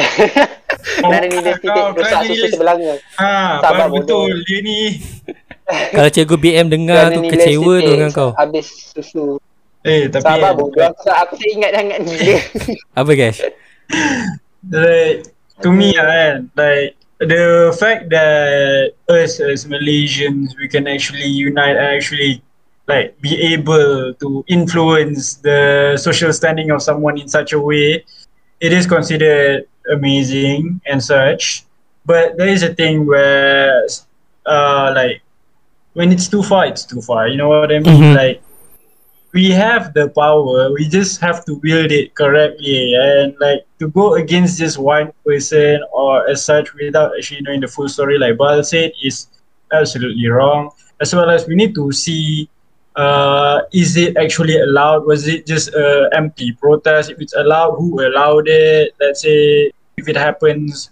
Kerana 1.05 1.29
nila 1.29 1.53
setitik 1.53 1.85
Rosak 1.93 2.21
susu 2.25 2.47
sebelanga 2.49 2.97
Ha, 3.21 3.61
Sabar, 3.61 3.93
betul 3.93 4.41
dia 4.49 4.65
ni. 4.65 4.97
Kalau 5.95 6.09
cikgu 6.09 6.37
BM 6.41 6.67
dengar 6.73 7.13
Kerana 7.13 7.17
tu 7.21 7.23
kecewa 7.29 7.75
tu 7.85 7.91
dengan 7.93 8.11
kau. 8.11 8.31
Habis 8.33 8.97
susu. 8.97 9.37
Eh, 9.85 10.09
tapi 10.09 10.25
Sabar 10.25 10.57
bodoh. 10.57 10.81
Aku, 10.81 11.13
aku 11.13 11.33
tak 11.37 11.49
ingat 11.53 11.71
sangat 11.77 11.99
nila 12.01 12.37
Apa 13.01 13.13
guys? 13.13 13.39
like 14.69 15.29
to 15.61 15.69
me 15.73 15.93
lah 15.97 16.07
kan. 16.09 16.37
Like 16.57 17.00
the 17.21 17.77
fact 17.79 18.11
that 18.11 18.93
us 19.09 19.41
as 19.41 19.67
Malaysians 19.67 20.57
we 20.59 20.69
can 20.69 20.87
actually 20.89 21.27
unite 21.27 21.77
and 21.77 21.87
actually 21.97 22.43
like 22.89 23.21
be 23.21 23.37
able 23.55 24.15
to 24.15 24.45
influence 24.49 25.35
the 25.37 25.97
social 26.01 26.33
standing 26.33 26.71
of 26.71 26.83
someone 26.83 27.19
in 27.19 27.29
such 27.29 27.53
a 27.53 27.61
way, 27.61 28.05
it 28.61 28.73
is 28.73 28.87
considered 28.87 29.65
amazing 29.93 30.81
and 30.87 31.03
such. 31.03 31.65
But 32.07 32.37
there 32.39 32.49
is 32.49 32.63
a 32.63 32.75
thing 32.75 33.07
where, 33.07 33.87
uh, 34.47 34.93
like, 34.95 35.23
when 35.95 36.13
it's 36.13 36.29
too 36.29 36.43
far, 36.43 36.67
it's 36.67 36.85
too 36.85 37.01
far. 37.01 37.29
You 37.29 37.37
know 37.37 37.49
what 37.49 37.71
I 37.73 37.79
mean? 37.81 38.15
Mhm. 38.15 38.17
Like, 38.17 38.43
we 39.33 39.51
have 39.51 39.95
the 39.95 40.09
power. 40.11 40.73
We 40.73 40.89
just 40.89 41.21
have 41.21 41.45
to 41.47 41.55
wield 41.63 41.93
it 41.93 42.15
correctly, 42.15 42.95
and 42.95 43.35
like 43.41 43.67
to 43.79 43.89
go 43.89 44.15
against 44.15 44.59
just 44.59 44.79
one 44.79 45.13
person 45.25 45.83
or 45.93 46.29
as 46.29 46.45
such 46.45 46.75
without 46.75 47.13
actually 47.17 47.43
knowing 47.43 47.61
the 47.61 47.69
full 47.69 47.89
story, 47.89 48.19
like 48.19 48.39
Bal 48.39 48.63
said, 48.65 48.93
is 49.03 49.29
absolutely 49.73 50.29
wrong. 50.29 50.71
As 51.01 51.15
well 51.15 51.31
as 51.31 51.47
we 51.47 51.55
need 51.55 51.75
to 51.75 51.93
see 51.93 52.51
uh, 52.97 53.63
is 53.73 53.97
it 53.97 54.17
actually 54.17 54.61
allowed? 54.61 55.07
Was 55.07 55.29
it 55.29 55.47
just 55.47 55.73
a 55.75 56.11
empty 56.13 56.53
protest? 56.53 57.11
If 57.11 57.21
it's 57.21 57.35
allowed, 57.35 57.77
who 57.77 58.05
allowed 58.05 58.49
it? 58.49 58.95
Let's 59.01 59.23
say 59.23 59.71
if 59.97 60.09
it 60.09 60.17
happens, 60.17 60.91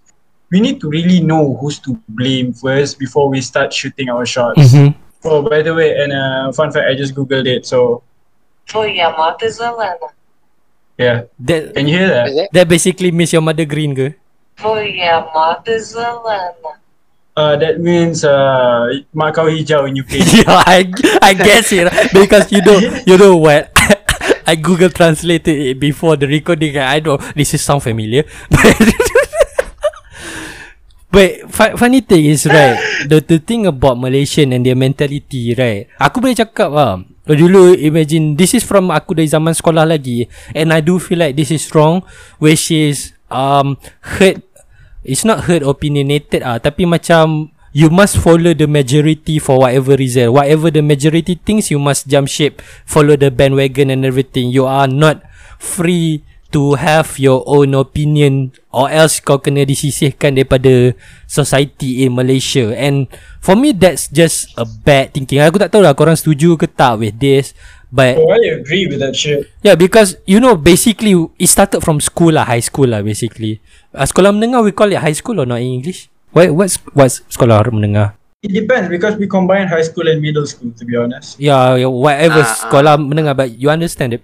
we 0.50 0.60
need 0.60 0.80
to 0.80 0.88
really 0.88 1.20
know 1.20 1.56
who's 1.56 1.78
to 1.80 2.00
blame 2.08 2.52
first 2.52 2.98
before 2.98 3.28
we 3.28 3.40
start 3.40 3.72
shooting 3.72 4.08
our 4.08 4.24
shots. 4.24 4.60
Mm-hmm. 4.60 4.98
Oh, 5.24 5.42
by 5.42 5.62
the 5.62 5.74
way, 5.74 5.98
and 5.98 6.12
uh, 6.12 6.52
fun 6.52 6.70
fact, 6.70 6.88
I 6.88 6.94
just 6.94 7.14
googled 7.14 7.46
it. 7.46 7.66
So 7.66 8.02
Твоя 8.67 9.09
мати 9.17 9.49
зелена. 9.49 10.09
yeah, 10.97 11.23
That 11.39 11.73
can 11.75 11.87
you 11.87 11.97
hear 11.99 12.07
that? 12.09 12.27
Is 12.29 12.35
that? 12.35 12.47
that 12.53 12.67
basically 12.69 13.11
means 13.11 13.33
your 13.33 13.41
mother 13.41 13.65
green 13.65 13.93
ke? 13.95 14.15
Твоя 14.57 15.25
мати 15.35 15.79
зелена. 15.79 16.79
Uh, 17.35 17.57
that 17.57 17.81
means 17.81 18.21
uh, 18.21 18.93
mak 19.09 19.33
kau 19.33 19.49
hijau 19.49 19.89
in 19.89 19.97
UK. 19.97 20.21
yeah, 20.21 20.61
I 20.69 20.85
I 21.17 21.33
guess 21.33 21.73
it 21.73 21.89
because 22.13 22.45
you 22.53 22.61
know 22.61 22.77
you 23.09 23.17
know 23.17 23.35
what. 23.37 23.73
I 24.45 24.53
Google 24.59 24.91
translated 24.91 25.55
it 25.55 25.79
before 25.79 26.13
the 26.19 26.27
recording. 26.27 26.75
and 26.75 26.83
I 26.85 26.99
know 26.99 27.15
this 27.33 27.55
is 27.55 27.63
sound 27.63 27.79
familiar, 27.81 28.27
but 31.13 31.29
fu- 31.49 31.75
funny 31.77 32.01
thing 32.01 32.25
is 32.25 32.45
right. 32.49 32.75
The 33.07 33.21
the 33.21 33.37
thing 33.39 33.65
about 33.69 33.95
Malaysian 34.01 34.51
and 34.51 34.65
their 34.65 34.75
mentality 34.75 35.53
right. 35.53 35.85
Aku 36.01 36.19
boleh 36.19 36.33
cakap 36.35 36.69
lah. 36.73 36.99
Dulu 37.28 37.76
imagine 37.76 38.34
this 38.40 38.56
is 38.56 38.64
from 38.64 38.88
aku 38.88 39.12
dari 39.12 39.28
zaman 39.28 39.52
sekolah 39.52 39.84
lagi. 39.84 40.24
And 40.56 40.72
I 40.72 40.80
do 40.80 40.96
feel 40.96 41.20
like 41.20 41.36
this 41.36 41.52
is 41.52 41.68
wrong 41.76 42.04
which 42.40 42.72
is 42.72 43.12
um 43.28 43.76
hurt. 44.16 44.40
It's 45.04 45.24
not 45.24 45.48
hurt 45.48 45.64
opinionated 45.64 46.44
ah 46.44 46.56
tapi 46.56 46.84
macam 46.88 47.52
you 47.76 47.92
must 47.92 48.16
follow 48.16 48.56
the 48.56 48.66
majority 48.66 49.36
for 49.38 49.60
whatever 49.64 49.96
reason. 49.96 50.32
Whatever 50.32 50.72
the 50.72 50.84
majority 50.84 51.36
thinks 51.36 51.68
you 51.68 51.78
must 51.80 52.08
jump 52.08 52.28
ship 52.28 52.64
follow 52.88 53.16
the 53.16 53.28
bandwagon 53.28 53.92
and 53.92 54.04
everything. 54.08 54.48
You 54.48 54.64
are 54.64 54.88
not 54.88 55.24
free 55.60 56.27
to 56.48 56.80
have 56.80 57.20
your 57.20 57.44
own 57.44 57.76
opinion 57.76 58.56
or 58.72 58.88
else 58.88 59.20
kau 59.20 59.36
kena 59.36 59.68
disisihkan 59.68 60.32
daripada 60.32 60.96
society 61.28 62.04
in 62.04 62.16
Malaysia 62.16 62.72
and 62.72 63.04
for 63.44 63.52
me 63.52 63.76
that's 63.76 64.08
just 64.08 64.48
a 64.56 64.64
bad 64.64 65.12
thinking 65.12 65.44
aku 65.44 65.60
tak 65.60 65.68
tahu 65.68 65.84
lah 65.84 65.92
korang 65.92 66.16
setuju 66.16 66.56
ke 66.56 66.64
tak 66.64 66.96
with 66.96 67.16
this 67.20 67.52
but 67.92 68.16
Oh, 68.20 68.32
I 68.32 68.60
agree 68.60 68.84
with 68.88 69.00
that 69.00 69.16
shit. 69.16 69.48
Yeah, 69.64 69.74
because 69.74 70.20
you 70.28 70.40
know 70.40 70.56
basically 70.56 71.16
it 71.40 71.48
started 71.48 71.80
from 71.80 72.00
school 72.04 72.36
lah, 72.36 72.44
high 72.44 72.64
school 72.64 72.92
lah 72.92 73.00
basically. 73.00 73.64
Uh, 73.92 74.04
sekolah 74.04 74.32
menengah 74.32 74.60
we 74.60 74.76
call 74.76 74.92
it 74.92 75.00
high 75.00 75.16
school 75.16 75.40
or 75.40 75.48
not 75.48 75.64
in 75.64 75.80
English? 75.80 76.12
What 76.36 76.52
what's 76.52 76.76
what's 76.92 77.24
sekolah 77.32 77.64
menengah? 77.72 78.12
It 78.44 78.54
depends 78.54 78.86
because 78.86 79.18
we 79.18 79.26
combine 79.26 79.66
high 79.66 79.82
school 79.82 80.06
and 80.06 80.20
middle 80.20 80.44
school. 80.44 80.70
To 80.76 80.84
be 80.84 80.94
honest. 80.94 81.40
Yeah, 81.40 81.80
yeah 81.80 81.90
whatever 81.90 82.44
ah. 82.44 82.52
sekolah 82.68 83.00
menengah 83.00 83.32
but 83.32 83.56
you 83.56 83.72
understand 83.72 84.20
it. 84.20 84.22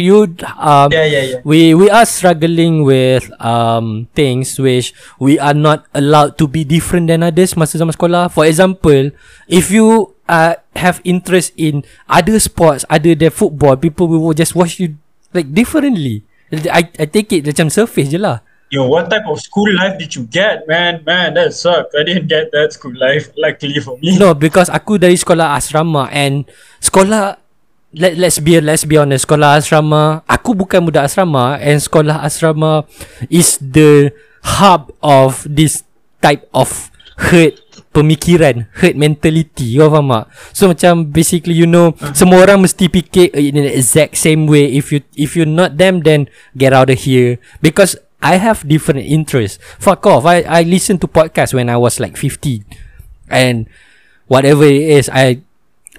You 0.00 0.32
um 0.56 0.88
Yeah, 0.88 1.04
yeah, 1.04 1.24
yeah. 1.36 1.40
we 1.44 1.76
we 1.76 1.92
are 1.92 2.08
struggling 2.08 2.82
with 2.88 3.28
um 3.36 4.08
things 4.16 4.56
which 4.56 4.96
we 5.20 5.36
are 5.36 5.52
not 5.52 5.84
allowed 5.92 6.40
to 6.40 6.48
be 6.48 6.64
different 6.64 7.12
than 7.12 7.20
others 7.20 7.52
masa 7.52 7.76
zaman 7.76 7.92
sekolah. 7.92 8.32
For 8.32 8.48
example, 8.48 9.12
if 9.44 9.68
you 9.68 10.16
uh 10.24 10.56
have 10.72 11.04
interest 11.04 11.52
in 11.60 11.84
other 12.08 12.40
sports 12.40 12.88
other 12.88 13.12
than 13.12 13.28
football, 13.28 13.76
people 13.76 14.08
will 14.08 14.32
just 14.32 14.56
watch 14.56 14.80
you 14.80 14.96
like 15.36 15.52
differently. 15.52 16.24
I 16.50 16.88
I 16.98 17.06
take 17.06 17.30
it 17.36 17.44
macam 17.46 17.68
surface 17.68 18.08
je 18.10 18.18
lah. 18.18 18.40
Yo, 18.70 18.86
what 18.86 19.10
type 19.10 19.26
of 19.26 19.42
school 19.42 19.66
life 19.74 19.98
did 19.98 20.14
you 20.14 20.30
get, 20.30 20.62
man? 20.70 21.02
Man, 21.02 21.34
that 21.34 21.50
sucked. 21.58 21.90
I 21.98 22.06
didn't 22.06 22.30
get 22.30 22.54
that 22.54 22.70
school 22.70 22.94
life. 22.94 23.34
Luckily 23.34 23.82
for 23.82 23.98
me. 23.98 24.14
No, 24.14 24.30
because 24.30 24.70
aku 24.70 24.94
dari 24.94 25.18
sekolah 25.18 25.58
asrama 25.58 26.06
and 26.14 26.46
sekolah 26.78 27.39
let 27.94 28.14
let's 28.18 28.38
be 28.38 28.60
let's 28.62 28.86
be 28.86 28.94
honest, 28.94 29.26
sekolah 29.26 29.58
asrama 29.58 30.22
aku 30.30 30.54
bukan 30.54 30.86
budak 30.86 31.10
asrama 31.10 31.58
and 31.58 31.82
sekolah 31.82 32.22
asrama 32.22 32.86
is 33.26 33.58
the 33.58 34.14
hub 34.46 34.94
of 35.02 35.42
this 35.48 35.82
type 36.22 36.46
of 36.54 36.90
hurt 37.18 37.58
pemikiran, 37.90 38.70
hurt 38.78 38.94
mentality. 38.94 39.74
Kau 39.74 39.90
faham 39.90 40.08
tak? 40.08 40.24
So 40.54 40.70
macam 40.70 41.10
basically 41.10 41.58
you 41.58 41.66
know 41.66 41.92
semua 42.14 42.46
orang 42.46 42.62
mesti 42.62 42.86
fikir 42.86 43.34
in 43.34 43.58
the 43.58 43.74
exact 43.74 44.14
same 44.14 44.46
way 44.46 44.70
if 44.70 44.94
you 44.94 45.02
if 45.18 45.34
you 45.34 45.42
not 45.42 45.74
them 45.74 46.06
then 46.06 46.30
get 46.54 46.70
out 46.70 46.88
of 46.88 46.98
here 47.02 47.42
because 47.58 47.98
I 48.20 48.36
have 48.38 48.68
different 48.68 49.02
interests. 49.02 49.58
Fuck 49.80 50.06
off. 50.06 50.28
I 50.28 50.46
I 50.46 50.60
listen 50.62 51.02
to 51.02 51.08
podcast 51.10 51.56
when 51.56 51.66
I 51.72 51.80
was 51.80 51.98
like 51.98 52.14
15 52.14 52.62
and 53.32 53.66
whatever 54.30 54.62
it 54.62 54.86
is 55.00 55.10
I 55.10 55.42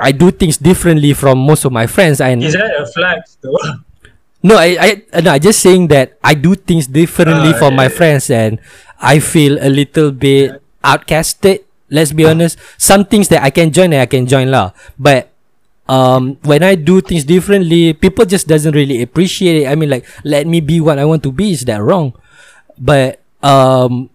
I 0.01 0.11
do 0.11 0.31
things 0.33 0.57
differently 0.57 1.13
from 1.13 1.37
most 1.39 1.63
of 1.65 1.71
my 1.71 1.85
friends 1.85 2.19
and 2.21 2.41
Is 2.43 2.53
that 2.57 2.73
a 2.73 2.85
flex 2.89 3.37
no 4.43 4.57
I 4.57 4.69
I 5.13 5.21
no 5.21 5.31
I 5.31 5.39
just 5.39 5.61
saying 5.61 5.87
that 5.93 6.17
I 6.23 6.33
do 6.33 6.55
things 6.55 6.87
differently 6.89 7.53
Ah, 7.53 7.59
from 7.61 7.73
yeah, 7.77 7.81
my 7.85 7.89
yeah. 7.89 7.97
friends 7.97 8.29
and 8.29 8.59
I 8.99 9.19
feel 9.21 9.57
a 9.61 9.69
little 9.69 10.11
bit 10.11 10.61
outcasted 10.83 11.65
let's 11.91 12.13
be 12.13 12.23
honest. 12.25 12.57
Some 12.77 13.05
things 13.05 13.27
that 13.29 13.43
I 13.43 13.49
can 13.51 13.71
join 13.71 13.93
I 13.93 14.05
can 14.07 14.25
join 14.25 14.49
lah. 14.51 14.71
But 14.97 15.29
um 15.89 16.37
when 16.45 16.63
I 16.63 16.75
do 16.75 17.01
things 17.01 17.25
differently 17.25 17.93
people 17.93 18.25
just 18.25 18.47
doesn't 18.47 18.73
really 18.73 19.01
appreciate 19.01 19.63
it. 19.63 19.67
I 19.69 19.75
mean 19.75 19.89
like 19.89 20.05
let 20.23 20.47
me 20.47 20.61
be 20.61 20.79
what 20.81 20.97
I 20.99 21.05
want 21.05 21.23
to 21.23 21.31
be 21.31 21.51
is 21.53 21.65
that 21.65 21.81
wrong? 21.81 22.13
But 22.77 23.21
um 23.43 24.10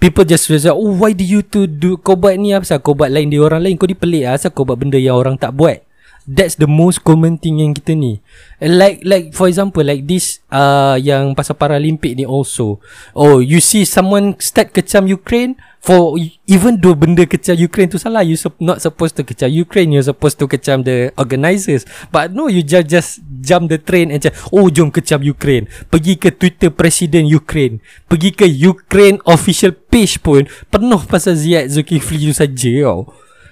people 0.00 0.24
just 0.24 0.48
say 0.48 0.72
oh 0.72 0.96
why 0.96 1.12
do 1.12 1.22
you 1.22 1.44
to 1.44 1.68
do 1.68 2.00
kau 2.00 2.16
buat 2.16 2.40
ni? 2.40 2.56
Apa 2.56 2.80
kau 2.80 2.96
buat 2.96 3.12
lain 3.12 3.28
dia 3.28 3.44
orang 3.44 3.60
lain. 3.60 3.76
Kau 3.76 3.86
ni 3.86 3.94
pelik 3.94 4.24
ah 4.26 4.34
asal 4.40 4.50
kau 4.50 4.64
buat 4.64 4.80
benda 4.80 4.96
yang 4.96 5.20
orang 5.20 5.36
tak 5.36 5.52
buat 5.52 5.84
that's 6.30 6.54
the 6.54 6.70
most 6.70 7.02
common 7.02 7.34
thing 7.34 7.58
yang 7.58 7.74
kita 7.74 7.98
ni. 7.98 8.22
Like 8.62 9.02
like 9.02 9.34
for 9.34 9.50
example 9.50 9.82
like 9.82 10.06
this 10.06 10.38
uh 10.54 10.94
yang 10.94 11.34
pasal 11.34 11.58
Paralympic 11.58 12.14
ni 12.14 12.22
also. 12.22 12.78
Oh 13.18 13.42
you 13.42 13.58
see 13.58 13.82
someone 13.82 14.38
start 14.38 14.70
kecam 14.70 15.10
Ukraine 15.10 15.58
for 15.82 16.14
even 16.46 16.78
though 16.78 16.94
benda 16.94 17.26
kecam 17.26 17.58
Ukraine 17.58 17.90
tu 17.90 17.98
salah 17.98 18.22
you 18.22 18.38
sup- 18.38 18.62
not 18.62 18.78
supposed 18.78 19.18
to 19.18 19.26
kecam 19.26 19.50
Ukraine 19.50 19.90
you're 19.90 20.06
supposed 20.06 20.38
to 20.38 20.46
kecam 20.46 20.86
the 20.86 21.10
organisers 21.18 21.82
but 22.14 22.30
no 22.30 22.46
you 22.46 22.62
just 22.62 22.86
just 22.86 23.10
jump 23.42 23.66
the 23.66 23.80
train 23.80 24.14
and 24.14 24.22
cakap 24.22 24.38
oh 24.54 24.70
jom 24.70 24.94
kecam 24.94 25.26
Ukraine. 25.26 25.66
Pergi 25.90 26.14
ke 26.14 26.30
Twitter 26.30 26.70
Presiden 26.70 27.26
Ukraine. 27.26 27.82
Pergi 28.06 28.30
ke 28.30 28.46
Ukraine 28.46 29.18
official 29.26 29.74
page 29.74 30.22
pun 30.22 30.46
penuh 30.70 31.02
pasal 31.10 31.34
Ziad 31.34 31.66
Zulkifli 31.74 32.30
tu 32.30 32.34
saja 32.36 32.70
tau 32.86 33.10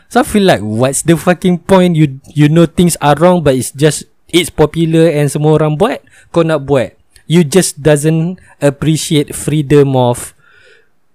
So 0.08 0.20
I 0.20 0.24
feel 0.24 0.48
like 0.48 0.64
what's 0.64 1.04
the 1.04 1.20
fucking 1.20 1.68
point? 1.68 1.92
You 1.92 2.16
you 2.32 2.48
know 2.48 2.64
things 2.64 2.96
are 3.04 3.12
wrong 3.20 3.44
but 3.44 3.60
it's 3.60 3.76
just 3.76 4.08
it's 4.32 4.48
popular 4.48 5.12
and 5.12 5.28
semua 5.28 5.60
orang 5.60 5.76
buat. 5.76 6.00
Kau 6.32 6.40
nak 6.40 6.64
buat. 6.64 6.96
You 7.28 7.44
just 7.44 7.84
doesn't 7.84 8.40
appreciate 8.64 9.36
freedom 9.36 9.92
of 9.92 10.32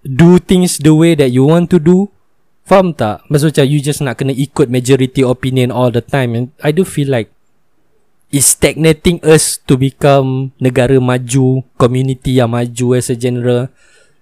do 0.05 0.37
things 0.37 0.77
the 0.77 0.93
way 0.93 1.17
that 1.17 1.33
you 1.33 1.41
want 1.41 1.73
to 1.73 1.81
do. 1.81 2.13
Faham 2.69 2.93
tak? 2.93 3.25
Maksud 3.33 3.57
you 3.65 3.81
just 3.81 4.05
nak 4.05 4.21
kena 4.21 4.31
ikut 4.31 4.69
majority 4.69 5.25
opinion 5.25 5.73
all 5.73 5.89
the 5.89 6.05
time. 6.05 6.37
And 6.37 6.45
I 6.61 6.69
do 6.69 6.85
feel 6.85 7.09
like 7.09 7.33
it's 8.29 8.53
stagnating 8.53 9.25
us 9.25 9.57
to 9.65 9.73
become 9.73 10.53
negara 10.61 11.01
maju 11.01 11.65
community 11.81 12.37
yang 12.37 12.53
maju 12.53 12.93
as 12.93 13.09
a 13.09 13.17
general. 13.17 13.73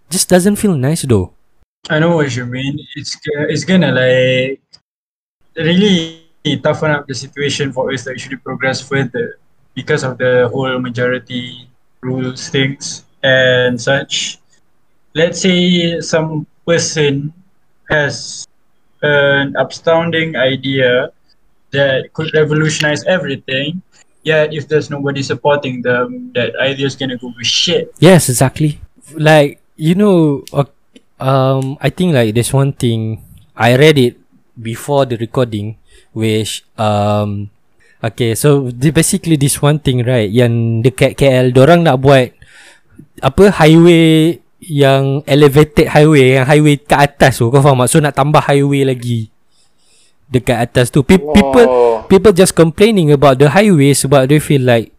Just 0.08 0.32
doesn't 0.32 0.56
feel 0.56 0.80
nice 0.80 1.04
though 1.04 1.36
I 1.90 1.98
know 2.00 2.16
what 2.16 2.36
you 2.36 2.46
mean. 2.46 2.78
It's 2.96 3.18
it's 3.50 3.66
gonna 3.66 3.92
like 3.92 4.62
really 5.58 6.22
toughen 6.62 6.92
up 6.92 7.08
the 7.08 7.16
situation 7.16 7.74
for 7.74 7.92
us 7.92 8.04
to 8.06 8.12
actually 8.12 8.38
progress 8.38 8.82
further 8.82 9.40
because 9.74 10.04
of 10.04 10.18
the 10.18 10.48
whole 10.54 10.78
majority 10.80 11.68
rules 12.02 12.50
things 12.50 13.06
and 13.24 13.82
such. 13.82 14.38
Let's 15.16 15.42
say 15.42 16.00
some 16.02 16.46
person 16.68 17.34
has 17.90 18.48
an 19.02 19.56
astounding 19.58 20.36
idea 20.36 21.10
that 21.72 22.14
could 22.14 22.32
revolutionize 22.34 23.04
everything. 23.06 23.82
Yet, 24.24 24.54
if 24.54 24.68
there's 24.68 24.92
nobody 24.92 25.24
supporting 25.24 25.82
them, 25.82 26.32
that 26.36 26.54
idea 26.62 26.86
is 26.86 26.96
gonna 26.96 27.18
go 27.18 27.34
to 27.34 27.44
shit. 27.44 27.92
Yes, 27.98 28.30
exactly. 28.30 28.80
Like 29.18 29.60
you 29.76 29.96
know, 29.96 30.46
uh, 30.54 30.66
um, 31.22 31.78
I 31.80 31.90
think 31.94 32.12
like 32.12 32.34
there's 32.34 32.52
one 32.52 32.74
thing 32.74 33.22
I 33.54 33.78
read 33.78 33.98
it 34.02 34.18
before 34.58 35.06
the 35.06 35.16
recording 35.16 35.78
which 36.12 36.66
um 36.76 37.48
okay 38.04 38.36
so 38.36 38.68
the, 38.68 38.92
basically 38.92 39.38
this 39.40 39.62
one 39.62 39.80
thing 39.80 40.04
right 40.04 40.28
yang 40.28 40.84
dekat 40.84 41.16
KL 41.16 41.56
orang 41.56 41.88
nak 41.88 42.02
buat 42.04 42.34
apa 43.22 43.54
highway 43.54 44.42
yang 44.62 45.26
elevated 45.26 45.90
highway 45.90 46.38
yang 46.38 46.46
highway 46.46 46.78
ke 46.78 46.94
atas 46.94 47.42
tu 47.42 47.50
kau 47.50 47.62
faham 47.64 47.82
tak 47.86 47.90
so 47.90 47.98
nak 47.98 48.14
tambah 48.14 48.42
highway 48.44 48.86
lagi 48.86 49.32
dekat 50.30 50.58
atas 50.70 50.94
tu 50.94 51.02
Pe- 51.02 51.22
people 51.22 51.66
Oh. 51.66 52.06
people 52.08 52.32
just 52.34 52.56
complaining 52.56 53.12
about 53.14 53.38
the 53.38 53.52
highway 53.52 53.92
sebab 53.94 54.28
they 54.30 54.40
feel 54.42 54.64
like 54.64 54.92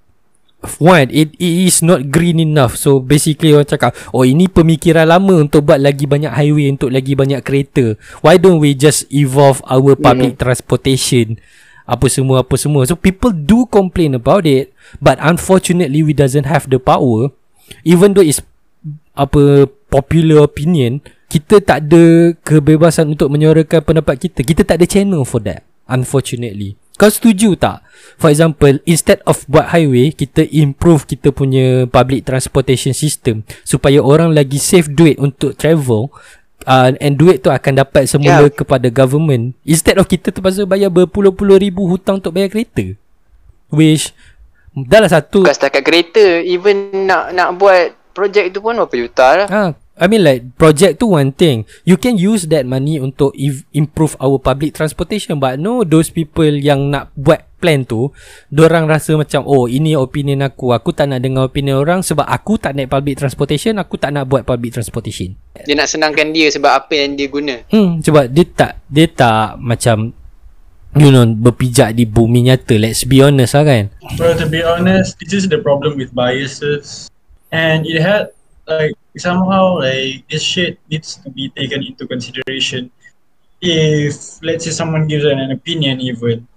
one 0.79 1.11
it, 1.11 1.35
it 1.39 1.55
is 1.67 1.83
not 1.83 2.09
green 2.09 2.39
enough. 2.39 2.79
So 2.79 3.03
basically 3.03 3.55
orang 3.55 3.67
cakap 3.67 3.95
oh 4.15 4.23
ini 4.23 4.47
pemikiran 4.47 5.11
lama 5.11 5.43
untuk 5.43 5.67
buat 5.67 5.83
lagi 5.83 6.07
banyak 6.07 6.31
highway 6.31 6.71
untuk 6.71 6.95
lagi 6.95 7.19
banyak 7.19 7.43
kereta. 7.43 7.99
Why 8.23 8.39
don't 8.39 8.63
we 8.63 8.75
just 8.79 9.11
evolve 9.11 9.59
our 9.67 9.99
public 9.99 10.39
transportation? 10.39 11.43
Apa 11.83 12.07
semua 12.07 12.47
apa 12.47 12.55
semua. 12.55 12.87
So 12.87 12.95
people 12.95 13.35
do 13.35 13.67
complain 13.67 14.15
about 14.15 14.47
it 14.47 14.71
but 15.03 15.19
unfortunately 15.19 16.07
we 16.07 16.15
doesn't 16.15 16.47
have 16.47 16.71
the 16.71 16.79
power. 16.79 17.35
Even 17.83 18.15
though 18.15 18.25
it's 18.25 18.43
apa 19.13 19.69
popular 19.93 20.47
opinion 20.47 21.05
kita 21.29 21.65
tak 21.65 21.89
ada 21.89 22.37
kebebasan 22.45 23.13
untuk 23.13 23.33
menyuarakan 23.33 23.83
pendapat 23.83 24.31
kita. 24.31 24.41
Kita 24.45 24.63
tak 24.63 24.81
ada 24.81 24.87
channel 24.87 25.27
for 25.27 25.43
that 25.43 25.67
unfortunately 25.91 26.79
kau 27.03 27.11
setuju 27.11 27.59
tak? 27.59 27.83
For 28.23 28.31
example 28.31 28.79
instead 28.87 29.19
of 29.27 29.43
buat 29.51 29.75
highway 29.75 30.15
kita 30.15 30.47
improve 30.55 31.11
kita 31.11 31.35
punya 31.35 31.91
public 31.91 32.23
transportation 32.23 32.95
system 32.95 33.43
supaya 33.67 33.99
orang 33.99 34.31
lagi 34.31 34.63
save 34.63 34.95
duit 34.95 35.19
untuk 35.19 35.59
travel 35.59 36.15
uh, 36.71 36.95
and 37.03 37.19
duit 37.19 37.43
tu 37.43 37.51
akan 37.51 37.83
dapat 37.83 38.07
semula 38.07 38.47
Yeah. 38.47 38.55
kepada 38.55 38.87
government. 38.87 39.59
Instead 39.67 39.99
of 39.99 40.07
kita 40.07 40.31
terpaksa 40.31 40.63
bayar 40.63 40.95
berpuluh-puluh 40.95 41.59
ribu 41.59 41.91
hutang 41.91 42.23
untuk 42.23 42.31
bayar 42.39 42.55
kereta. 42.55 42.95
Which 43.75 44.15
dah 44.71 45.03
lah 45.03 45.11
satu. 45.11 45.43
Bukan 45.45 45.57
setakat 45.57 45.83
kereta 45.85 46.41
Even 46.45 47.09
nak 47.09 47.35
nak 47.35 47.59
buat 47.59 47.99
Projek 48.13 48.53
tu 48.53 48.61
pun 48.61 48.77
berapa 48.77 48.93
juta 48.93 49.27
lah. 49.41 49.49
Ah, 49.49 49.71
I 49.93 50.09
mean 50.09 50.25
like 50.25 50.57
project 50.57 51.05
tu 51.05 51.13
one 51.13 51.37
thing. 51.37 51.69
You 51.85 52.01
can 52.01 52.17
use 52.17 52.49
that 52.49 52.65
money 52.65 52.97
untuk 52.97 53.37
ev- 53.37 53.69
improve 53.77 54.17
our 54.17 54.41
public 54.41 54.73
transportation 54.73 55.37
but 55.37 55.61
no 55.61 55.85
those 55.85 56.09
people 56.09 56.49
yang 56.49 56.89
nak 56.89 57.13
buat 57.13 57.45
plan 57.63 57.87
tu, 57.87 58.11
orang 58.59 58.91
rasa 58.91 59.15
macam 59.15 59.47
oh 59.47 59.71
ini 59.71 59.95
opinion 59.95 60.43
aku. 60.43 60.75
Aku 60.75 60.91
tak 60.91 61.07
nak 61.13 61.23
dengar 61.23 61.47
opinion 61.47 61.79
orang 61.79 62.03
sebab 62.03 62.27
aku 62.27 62.59
tak 62.59 62.75
naik 62.75 62.91
public 62.91 63.23
transportation, 63.23 63.79
aku 63.79 63.95
tak 63.95 64.11
nak 64.11 64.27
buat 64.27 64.43
public 64.43 64.75
transportation. 64.75 65.39
Dia 65.63 65.79
nak 65.79 65.87
senangkan 65.87 66.35
dia 66.35 66.51
Sebab 66.51 66.73
apa 66.75 66.93
yang 66.97 67.15
dia 67.15 67.31
guna 67.31 67.63
Hmm, 67.71 68.03
sebab 68.03 68.27
dia 68.33 68.45
tak 68.51 68.83
dia 68.91 69.07
tak 69.07 69.61
macam 69.63 70.11
you 70.99 71.09
know 71.15 71.25
berpijak 71.25 71.95
di 71.95 72.09
bumi 72.09 72.51
nyata. 72.51 72.75
Let's 72.77 73.07
be 73.07 73.23
honest 73.23 73.55
lah 73.55 73.65
kan. 73.65 73.85
Well, 74.19 74.35
to 74.37 74.49
be 74.49 74.65
honest, 74.67 75.21
this 75.23 75.33
is 75.33 75.47
the 75.47 75.63
problem 75.63 75.97
with 75.97 76.11
biases, 76.13 77.07
and 77.55 77.87
it 77.87 78.03
had 78.03 78.35
like 78.67 78.97
somehow 79.17 79.79
like 79.79 80.25
this 80.29 80.43
shit 80.43 80.79
needs 80.91 81.17
to 81.21 81.31
be 81.31 81.51
taken 81.57 81.83
into 81.83 82.07
consideration. 82.07 82.91
If 83.61 84.43
let's 84.43 84.65
say 84.65 84.73
someone 84.73 85.07
gives 85.07 85.25
an, 85.25 85.39
an 85.39 85.53
opinion, 85.53 86.01
even 86.01 86.49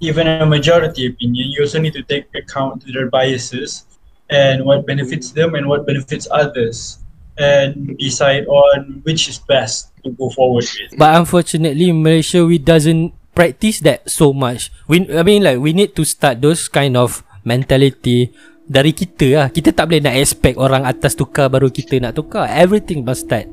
even 0.00 0.26
a 0.26 0.46
majority 0.46 1.06
opinion, 1.06 1.52
you 1.52 1.62
also 1.62 1.78
need 1.78 1.92
to 1.92 2.02
take 2.02 2.26
account 2.34 2.84
their 2.88 3.12
biases 3.12 3.84
and 4.30 4.64
what 4.64 4.86
benefits 4.86 5.30
them 5.30 5.54
and 5.54 5.68
what 5.68 5.86
benefits 5.86 6.26
others, 6.30 6.98
and 7.38 7.98
decide 7.98 8.46
on 8.46 9.02
which 9.04 9.28
is 9.28 9.38
best 9.38 9.92
to 10.02 10.10
go 10.16 10.30
forward 10.30 10.64
with. 10.64 10.98
But 10.98 11.14
unfortunately 11.16 11.92
Malaysia 11.92 12.44
we 12.46 12.58
doesn't 12.58 13.12
practice 13.34 13.80
that 13.80 14.08
so 14.08 14.32
much. 14.32 14.72
We 14.88 15.06
I 15.12 15.22
mean 15.22 15.44
like 15.44 15.58
we 15.58 15.72
need 15.72 15.94
to 15.96 16.04
start 16.04 16.40
those 16.40 16.66
kind 16.68 16.96
of 16.96 17.22
mentality 17.44 18.32
dari 18.70 18.94
kita 18.94 19.28
lah. 19.34 19.46
Kita 19.50 19.74
tak 19.74 19.90
boleh 19.90 20.06
nak 20.06 20.14
expect 20.14 20.54
orang 20.54 20.86
atas 20.86 21.18
tukar 21.18 21.50
baru 21.50 21.66
kita 21.74 21.98
nak 21.98 22.14
tukar. 22.14 22.46
Everything 22.46 23.02
must 23.02 23.26
start 23.26 23.50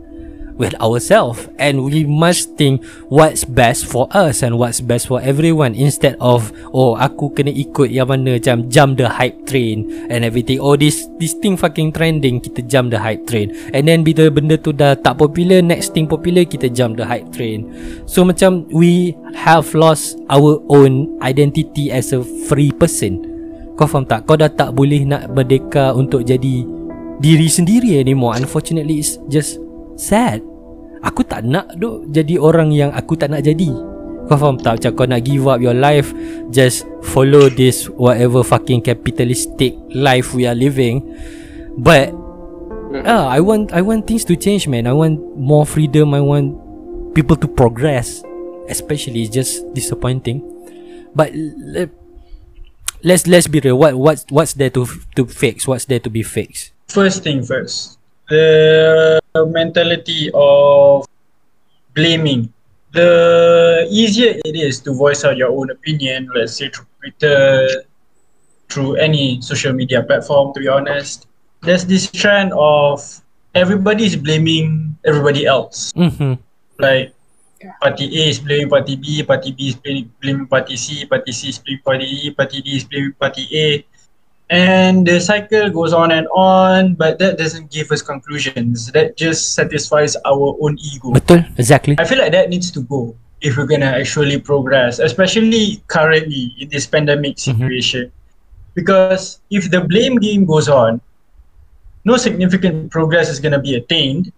with 0.57 0.73
ourselves. 0.81 1.49
And 1.57 1.85
we 1.85 2.05
must 2.05 2.57
think 2.57 2.85
what's 3.09 3.45
best 3.45 3.85
for 3.85 4.09
us 4.13 4.41
and 4.41 4.57
what's 4.57 4.81
best 4.81 5.09
for 5.09 5.21
everyone. 5.21 5.73
Instead 5.77 6.17
of 6.21 6.53
oh 6.73 6.97
aku 6.97 7.33
kena 7.33 7.53
ikut 7.53 7.93
yang 7.93 8.09
mana 8.09 8.41
macam 8.41 8.69
jump 8.69 8.97
the 9.01 9.09
hype 9.09 9.37
train 9.45 9.89
and 10.09 10.21
everything. 10.25 10.61
Oh 10.61 10.77
this 10.77 11.09
this 11.21 11.37
thing 11.37 11.55
fucking 11.57 11.93
trending 11.93 12.41
kita 12.41 12.65
jump 12.65 12.93
the 12.93 12.99
hype 13.01 13.25
train. 13.29 13.53
And 13.73 13.89
then 13.89 14.01
bila 14.05 14.29
benda 14.33 14.57
tu 14.57 14.73
dah 14.73 14.97
tak 14.97 15.21
popular 15.21 15.61
next 15.65 15.93
thing 15.93 16.09
popular 16.09 16.45
kita 16.45 16.69
jump 16.73 16.97
the 16.97 17.05
hype 17.05 17.29
train. 17.33 17.69
So 18.09 18.25
macam 18.25 18.65
we 18.73 19.17
have 19.37 19.69
lost 19.77 20.17
our 20.29 20.61
own 20.73 21.21
identity 21.21 21.93
as 21.93 22.13
a 22.13 22.25
free 22.49 22.73
person 22.73 23.36
kau 23.77 23.85
faham 23.85 24.09
tak? 24.09 24.25
Kau 24.25 24.33
dah 24.33 24.49
tak 24.49 24.73
boleh 24.73 25.05
nak 25.05 25.29
merdeka 25.31 25.93
untuk 25.93 26.25
jadi 26.25 26.65
diri 27.21 27.47
sendiri 27.47 28.01
anymore. 28.01 28.33
Unfortunately 28.33 28.99
it's 28.99 29.21
just 29.29 29.61
sad. 29.93 30.41
Aku 31.05 31.21
tak 31.21 31.45
nak 31.45 31.77
duk 31.77 32.09
jadi 32.09 32.41
orang 32.41 32.73
yang 32.73 32.89
aku 32.89 33.13
tak 33.13 33.29
nak 33.29 33.45
jadi. 33.45 33.69
Kau 34.27 34.35
faham 34.35 34.57
tak? 34.57 34.81
Macam 34.81 34.91
kau 34.97 35.07
nak 35.07 35.23
give 35.23 35.47
up 35.47 35.63
your 35.63 35.77
life 35.77 36.11
Just 36.51 36.83
follow 36.99 37.47
this 37.47 37.87
whatever 37.87 38.43
fucking 38.43 38.83
capitalistic 38.83 39.77
life 39.93 40.33
we 40.33 40.49
are 40.49 40.57
living. 40.57 41.05
But 41.77 42.11
ah, 43.05 43.29
I 43.29 43.39
want 43.39 43.71
I 43.71 43.85
want 43.85 44.09
things 44.09 44.25
to 44.27 44.35
change 44.35 44.65
man. 44.65 44.89
I 44.89 44.95
want 44.97 45.21
more 45.37 45.69
freedom. 45.69 46.17
I 46.17 46.19
want 46.25 46.57
people 47.13 47.37
to 47.39 47.47
progress. 47.47 48.25
Especially 48.67 49.23
it's 49.23 49.31
just 49.31 49.63
disappointing. 49.71 50.43
But 51.15 51.31
let's 53.07 53.25
let's 53.25 53.47
be 53.47 53.59
real 53.63 53.79
what 53.79 53.95
what's 53.95 54.25
what's 54.29 54.53
there 54.59 54.69
to 54.69 54.83
to 55.15 55.23
fix 55.25 55.67
what's 55.67 55.85
there 55.85 55.99
to 55.99 56.09
be 56.09 56.23
fixed 56.23 56.75
first 56.87 57.23
thing 57.23 57.43
first, 57.43 57.99
the 58.27 59.19
mentality 59.35 60.31
of 60.33 61.05
blaming. 61.93 62.51
The 62.91 63.85
easier 63.91 64.39
it 64.43 64.55
is 64.55 64.79
to 64.81 64.93
voice 64.93 65.23
out 65.23 65.37
your 65.37 65.51
own 65.51 65.69
opinion, 65.69 66.29
let's 66.33 66.55
say 66.55 66.69
through 66.69 66.87
Twitter, 66.99 67.67
through 68.69 68.95
any 68.95 69.41
social 69.41 69.73
media 69.73 70.01
platform, 70.01 70.53
to 70.55 70.59
be 70.59 70.67
honest, 70.67 71.27
there's 71.61 71.85
this 71.85 72.09
trend 72.09 72.53
of 72.55 73.03
everybody's 73.53 74.15
blaming 74.15 74.97
everybody 75.05 75.45
else. 75.45 75.91
mm-hmm. 75.93 76.41
Like, 76.79 77.13
party 77.81 78.05
A 78.05 78.29
is 78.29 78.39
blaming 78.39 78.69
party 78.69 78.95
B, 78.95 79.23
party 79.23 79.51
B 79.51 79.69
is 79.69 79.75
blaming, 79.75 80.11
blaming 80.21 80.47
party 80.47 80.75
C, 80.75 81.05
party 81.05 81.31
C 81.31 81.49
is 81.49 81.59
blaming 81.59 81.81
party 81.83 82.05
E, 82.05 82.31
party 82.31 82.61
D 82.61 82.75
is 82.77 82.83
blaming 82.83 83.13
party 83.13 83.47
A. 83.53 83.85
And 84.49 85.05
the 85.05 85.19
cycle 85.19 85.69
goes 85.69 85.91
on 85.91 86.11
and 86.11 86.27
on 86.31 86.95
but 86.95 87.19
that 87.19 87.37
doesn't 87.37 87.69
give 87.69 87.91
us 87.91 88.01
conclusions. 88.01 88.91
That 88.91 89.17
just 89.17 89.53
satisfies 89.53 90.15
our 90.23 90.55
own 90.61 90.77
ego. 90.79 91.11
Betul 91.11 91.43
Exactly. 91.57 91.95
I 91.99 92.05
feel 92.05 92.17
like 92.17 92.31
that 92.31 92.49
needs 92.49 92.71
to 92.71 92.81
go 92.81 93.15
if 93.41 93.57
we're 93.57 93.67
gonna 93.67 93.91
actually 93.93 94.39
progress 94.39 94.97
especially 94.99 95.83
currently 95.87 96.55
in 96.57 96.69
this 96.69 96.87
pandemic 96.87 97.35
mm-hmm. 97.35 97.59
situation. 97.59 98.11
Because 98.73 99.41
if 99.49 99.69
the 99.69 99.81
blame 99.81 100.15
game 100.17 100.45
goes 100.45 100.69
on 100.69 101.01
no 102.07 102.15
significant 102.15 102.89
progress 102.89 103.27
is 103.27 103.39
gonna 103.39 103.59
be 103.59 103.75
attained 103.75 104.31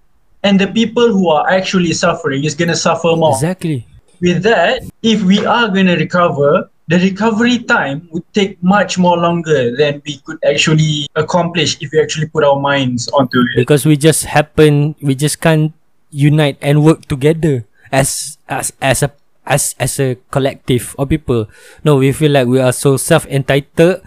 and 0.44 0.60
the 0.60 0.68
people 0.68 1.12
who 1.12 1.30
are 1.30 1.50
actually 1.50 1.94
suffering 1.94 2.44
is 2.44 2.56
gonna 2.56 2.76
suffer 2.76 3.16
more. 3.16 3.34
Exactly. 3.36 3.86
With 4.22 4.44
that, 4.44 4.84
if 5.02 5.24
we 5.24 5.46
are 5.48 5.72
going 5.72 5.88
to 5.88 5.96
recover, 5.96 6.68
the 6.92 7.00
recovery 7.00 7.64
time 7.64 8.10
would 8.12 8.28
take 8.34 8.60
much 8.62 8.98
more 9.00 9.16
longer 9.16 9.72
than 9.78 10.02
we 10.06 10.20
could 10.28 10.36
actually 10.44 11.08
accomplish 11.16 11.78
if 11.80 11.94
we 11.96 12.02
actually 12.02 12.28
put 12.28 12.44
our 12.44 12.60
minds 12.60 13.08
onto 13.16 13.40
it. 13.40 13.64
because 13.64 13.86
we 13.88 13.96
just 13.96 14.26
happen 14.28 14.92
we 15.00 15.16
just 15.16 15.40
can't 15.40 15.72
unite 16.12 16.58
and 16.60 16.84
work 16.84 17.06
together 17.08 17.64
as 17.96 18.36
as 18.50 18.74
as 18.82 19.04
a 19.06 19.10
as 19.48 19.72
as 19.80 20.02
a 20.04 20.18
collective 20.36 20.96
of 21.00 21.08
people. 21.08 21.48
No 21.88 21.96
we 21.96 22.12
feel 22.12 22.36
like 22.36 22.48
we 22.52 22.60
are 22.60 22.74
so 22.76 22.98
self 22.98 23.24
entitled 23.32 24.04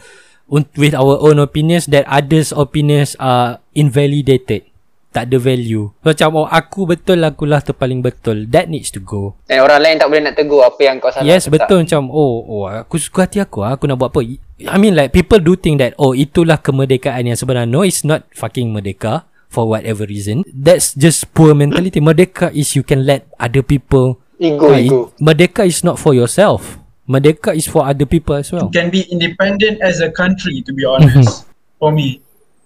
with 0.52 0.92
our 0.92 1.16
own 1.24 1.38
opinions 1.40 1.88
that 1.88 2.04
others 2.04 2.52
opinions 2.52 3.16
are 3.16 3.64
invalidated 3.72 4.68
tak 5.12 5.28
ada 5.28 5.36
value. 5.36 5.92
Macam 6.00 6.28
oh 6.34 6.48
aku 6.48 6.88
betul 6.88 7.20
akulah 7.20 7.60
tu 7.60 7.76
paling 7.76 8.00
betul. 8.00 8.48
That 8.48 8.72
needs 8.72 8.88
to 8.96 9.00
go. 9.04 9.36
Dan 9.44 9.60
orang 9.60 9.84
lain 9.84 9.94
tak 10.00 10.08
boleh 10.08 10.22
nak 10.24 10.34
tegur 10.34 10.64
Apa 10.64 10.80
yang 10.80 10.96
kau 10.98 11.12
salah 11.12 11.28
Yes 11.28 11.46
ke 11.46 11.52
tak. 11.52 11.68
betul. 11.68 11.84
Macam 11.84 12.02
oh 12.08 12.34
oh 12.42 12.64
aku 12.66 12.96
suka 12.96 13.28
hati 13.28 13.38
aku. 13.44 13.60
Ah, 13.60 13.76
aku 13.76 13.84
nak 13.84 14.00
buat 14.00 14.10
apa? 14.10 14.24
I 14.62 14.76
mean 14.80 14.96
like 14.96 15.12
people 15.12 15.38
do 15.38 15.54
think 15.54 15.78
that 15.78 15.92
oh 16.00 16.16
itulah 16.16 16.56
kemerdekaan 16.58 17.28
yang 17.28 17.36
sebenar. 17.36 17.68
No 17.68 17.84
it's 17.84 18.02
not 18.02 18.24
fucking 18.32 18.72
merdeka. 18.72 19.28
For 19.52 19.68
whatever 19.68 20.08
reason. 20.08 20.48
That's 20.48 20.96
just 20.96 21.28
poor 21.36 21.52
mentality. 21.52 22.00
Merdeka 22.08 22.56
is 22.56 22.72
you 22.72 22.80
can 22.80 23.04
let 23.04 23.28
other 23.36 23.60
people 23.60 24.16
Ego 24.40 24.72
Ah, 24.72 24.80
ego. 24.80 25.00
Merdeka 25.20 25.68
is 25.68 25.84
not 25.84 26.00
for 26.00 26.16
yourself. 26.16 26.80
Merdeka 27.04 27.52
is 27.52 27.68
for 27.68 27.84
other 27.84 28.08
people 28.08 28.32
as 28.40 28.48
well. 28.48 28.72
Can 28.72 28.88
be 28.88 29.04
independent 29.12 29.76
as 29.84 30.00
a 30.00 30.08
country, 30.08 30.64
to 30.64 30.72
be 30.72 30.88
honest. 30.88 31.44
For 31.82 31.90
me, 31.92 32.22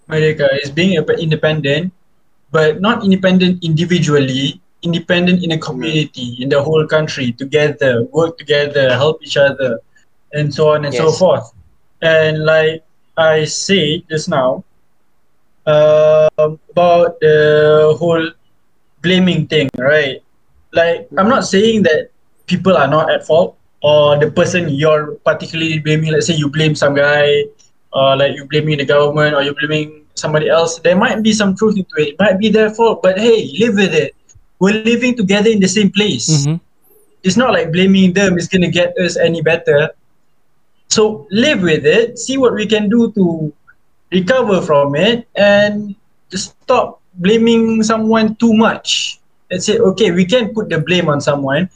America 0.07 0.45
is 0.61 0.69
being 0.71 0.95
independent, 0.95 1.91
but 2.57 2.81
not 2.81 3.05
independent 3.05 3.63
individually, 3.63 4.59
independent 4.81 5.45
in 5.45 5.51
a 5.51 5.59
community, 5.61 6.41
in 6.41 6.49
the 6.49 6.57
whole 6.57 6.87
country, 6.87 7.31
together, 7.31 8.01
work 8.09 8.33
together, 8.41 8.89
help 8.97 9.21
each 9.21 9.37
other, 9.37 9.79
and 10.33 10.49
so 10.49 10.73
on 10.73 10.81
and 10.83 10.93
so 10.93 11.11
forth. 11.11 11.53
And 12.01 12.45
like 12.49 12.81
I 13.15 13.45
said 13.45 14.09
just 14.09 14.25
now, 14.27 14.65
um, 15.67 16.57
about 16.73 17.19
the 17.21 17.93
whole 17.99 18.25
blaming 19.05 19.45
thing, 19.45 19.69
right? 19.77 20.17
Like, 20.73 21.05
I'm 21.15 21.29
not 21.29 21.45
saying 21.45 21.83
that 21.83 22.09
people 22.47 22.75
are 22.75 22.87
not 22.87 23.13
at 23.13 23.21
fault 23.21 23.53
or 23.83 24.17
the 24.17 24.31
person 24.31 24.69
you're 24.69 25.13
particularly 25.29 25.77
blaming, 25.77 26.09
let's 26.11 26.25
say 26.25 26.33
you 26.33 26.49
blame 26.49 26.73
some 26.73 26.95
guy, 26.95 27.45
or 27.93 28.17
like 28.17 28.33
you 28.33 28.49
blaming 28.49 28.79
the 28.79 28.85
government 28.85 29.35
or 29.35 29.43
you're 29.43 29.53
blaming 29.53 30.06
somebody 30.17 30.49
else, 30.49 30.79
there 30.79 30.95
might 30.95 31.21
be 31.21 31.33
some 31.33 31.55
truth 31.55 31.77
into 31.77 31.95
it. 31.97 32.09
It 32.09 32.19
might 32.19 32.39
be 32.39 32.49
their 32.49 32.69
fault, 32.73 33.01
but 33.01 33.17
hey, 33.19 33.51
live 33.59 33.75
with 33.75 33.93
it. 33.93 34.15
We're 34.59 34.83
living 34.83 35.15
together 35.15 35.49
in 35.49 35.59
the 35.59 35.67
same 35.67 35.91
place. 35.91 36.29
Mm-hmm. 36.29 36.55
It's 37.23 37.37
not 37.37 37.53
like 37.53 37.71
blaming 37.71 38.13
them 38.13 38.37
is 38.37 38.47
going 38.47 38.61
to 38.61 38.71
get 38.71 38.97
us 38.97 39.17
any 39.17 39.41
better. 39.41 39.91
So 40.89 41.27
live 41.31 41.61
with 41.61 41.85
it, 41.85 42.17
see 42.17 42.37
what 42.37 42.53
we 42.53 42.65
can 42.65 42.89
do 42.89 43.11
to 43.13 43.53
recover 44.11 44.61
from 44.61 44.95
it, 44.95 45.27
and 45.35 45.95
just 46.31 46.55
stop 46.63 47.01
blaming 47.15 47.83
someone 47.83 48.35
too 48.35 48.53
much. 48.53 49.19
Let's 49.51 49.65
say, 49.65 49.77
okay, 49.77 50.11
we 50.11 50.25
can 50.25 50.53
put 50.53 50.69
the 50.69 50.79
blame 50.79 51.09
on 51.09 51.21
someone, 51.21 51.69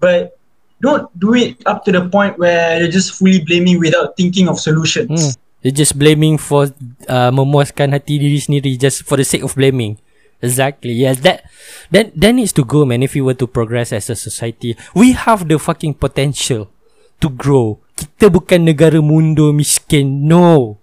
but 0.00 0.38
don't 0.80 1.08
do 1.18 1.34
it 1.34 1.56
up 1.66 1.84
to 1.84 1.92
the 1.92 2.08
point 2.08 2.38
where 2.38 2.78
you're 2.78 2.90
just 2.90 3.14
fully 3.14 3.42
blaming 3.44 3.78
without 3.80 4.16
thinking 4.16 4.48
of 4.48 4.60
solutions. 4.60 5.34
Hmm. 5.34 5.40
You're 5.62 5.74
just 5.74 5.98
blaming 5.98 6.38
for 6.38 6.70
uh, 7.10 7.30
memuaskan 7.34 7.90
hati 7.90 8.22
diri 8.22 8.38
sendiri 8.38 8.78
just 8.78 9.02
for 9.02 9.18
the 9.18 9.26
sake 9.26 9.42
of 9.42 9.58
blaming. 9.58 9.98
Exactly. 10.38 10.94
Yes, 10.94 11.18
that 11.26 11.50
that 11.90 12.14
that 12.14 12.30
needs 12.30 12.54
to 12.54 12.62
go, 12.62 12.86
man. 12.86 13.02
If 13.02 13.18
we 13.18 13.22
were 13.26 13.34
to 13.42 13.50
progress 13.50 13.90
as 13.90 14.06
a 14.06 14.14
society, 14.14 14.78
we 14.94 15.18
have 15.18 15.50
the 15.50 15.58
fucking 15.58 15.98
potential 15.98 16.70
to 17.18 17.26
grow. 17.26 17.82
Kita 17.98 18.30
bukan 18.30 18.70
negara 18.70 19.02
mundur 19.02 19.50
miskin. 19.50 20.30
No. 20.30 20.78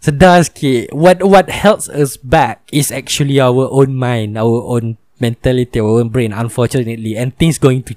Sedar 0.00 0.40
sikit. 0.40 0.96
What 0.96 1.20
what 1.20 1.52
helps 1.52 1.92
us 1.92 2.16
back 2.16 2.64
is 2.72 2.88
actually 2.88 3.36
our 3.36 3.68
own 3.68 3.92
mind, 3.92 4.40
our 4.40 4.64
own 4.64 4.96
mentality, 5.20 5.76
our 5.76 6.00
own 6.00 6.08
brain. 6.08 6.32
Unfortunately, 6.32 7.12
and 7.12 7.36
things 7.36 7.60
going 7.60 7.84
to 7.84 7.92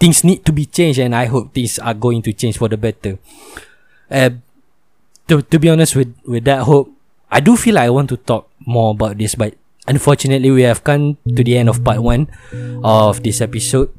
things 0.00 0.24
need 0.24 0.48
to 0.48 0.52
be 0.56 0.64
changed, 0.64 0.96
and 0.96 1.12
I 1.12 1.28
hope 1.28 1.52
things 1.52 1.76
are 1.76 1.92
going 1.92 2.24
to 2.24 2.32
change 2.32 2.56
for 2.56 2.72
the 2.72 2.80
better. 2.80 3.20
Uh, 4.08 4.40
to 5.30 5.40
to 5.46 5.56
be 5.62 5.70
honest 5.70 5.94
with 5.94 6.10
with 6.26 6.44
that 6.44 6.66
hope, 6.66 6.90
I 7.30 7.38
do 7.38 7.54
feel 7.54 7.78
like 7.78 7.86
I 7.86 7.94
want 7.94 8.10
to 8.10 8.18
talk 8.18 8.50
more 8.66 8.90
about 8.90 9.16
this, 9.16 9.38
but 9.38 9.54
unfortunately, 9.86 10.50
we 10.50 10.66
have 10.66 10.82
come 10.82 11.16
to 11.22 11.42
the 11.46 11.56
end 11.56 11.70
of 11.70 11.86
part 11.86 12.02
one 12.02 12.26
of 12.82 13.22
this 13.22 13.40
episode. 13.40 13.94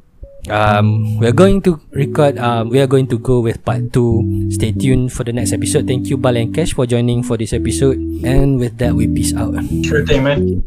Um, 0.50 1.18
we 1.22 1.26
are 1.30 1.36
going 1.36 1.62
to 1.62 1.80
record. 1.94 2.36
Um, 2.36 2.68
we 2.68 2.82
are 2.82 2.90
going 2.90 3.06
to 3.08 3.18
go 3.18 3.40
with 3.40 3.64
part 3.64 3.92
two. 3.94 4.50
Stay 4.50 4.72
tuned 4.74 5.14
for 5.14 5.24
the 5.24 5.32
next 5.32 5.54
episode. 5.54 5.86
Thank 5.86 6.10
you, 6.10 6.18
Bal 6.18 6.36
and 6.36 6.52
Cash, 6.52 6.74
for 6.74 6.84
joining 6.84 7.22
for 7.22 7.38
this 7.38 7.52
episode. 7.54 7.96
And 8.26 8.58
with 8.58 8.76
that, 8.78 8.92
we 8.92 9.06
peace 9.06 9.32
out. 9.32 9.54
Sure 9.86 10.04
thing, 10.04 10.26
man. 10.26 10.66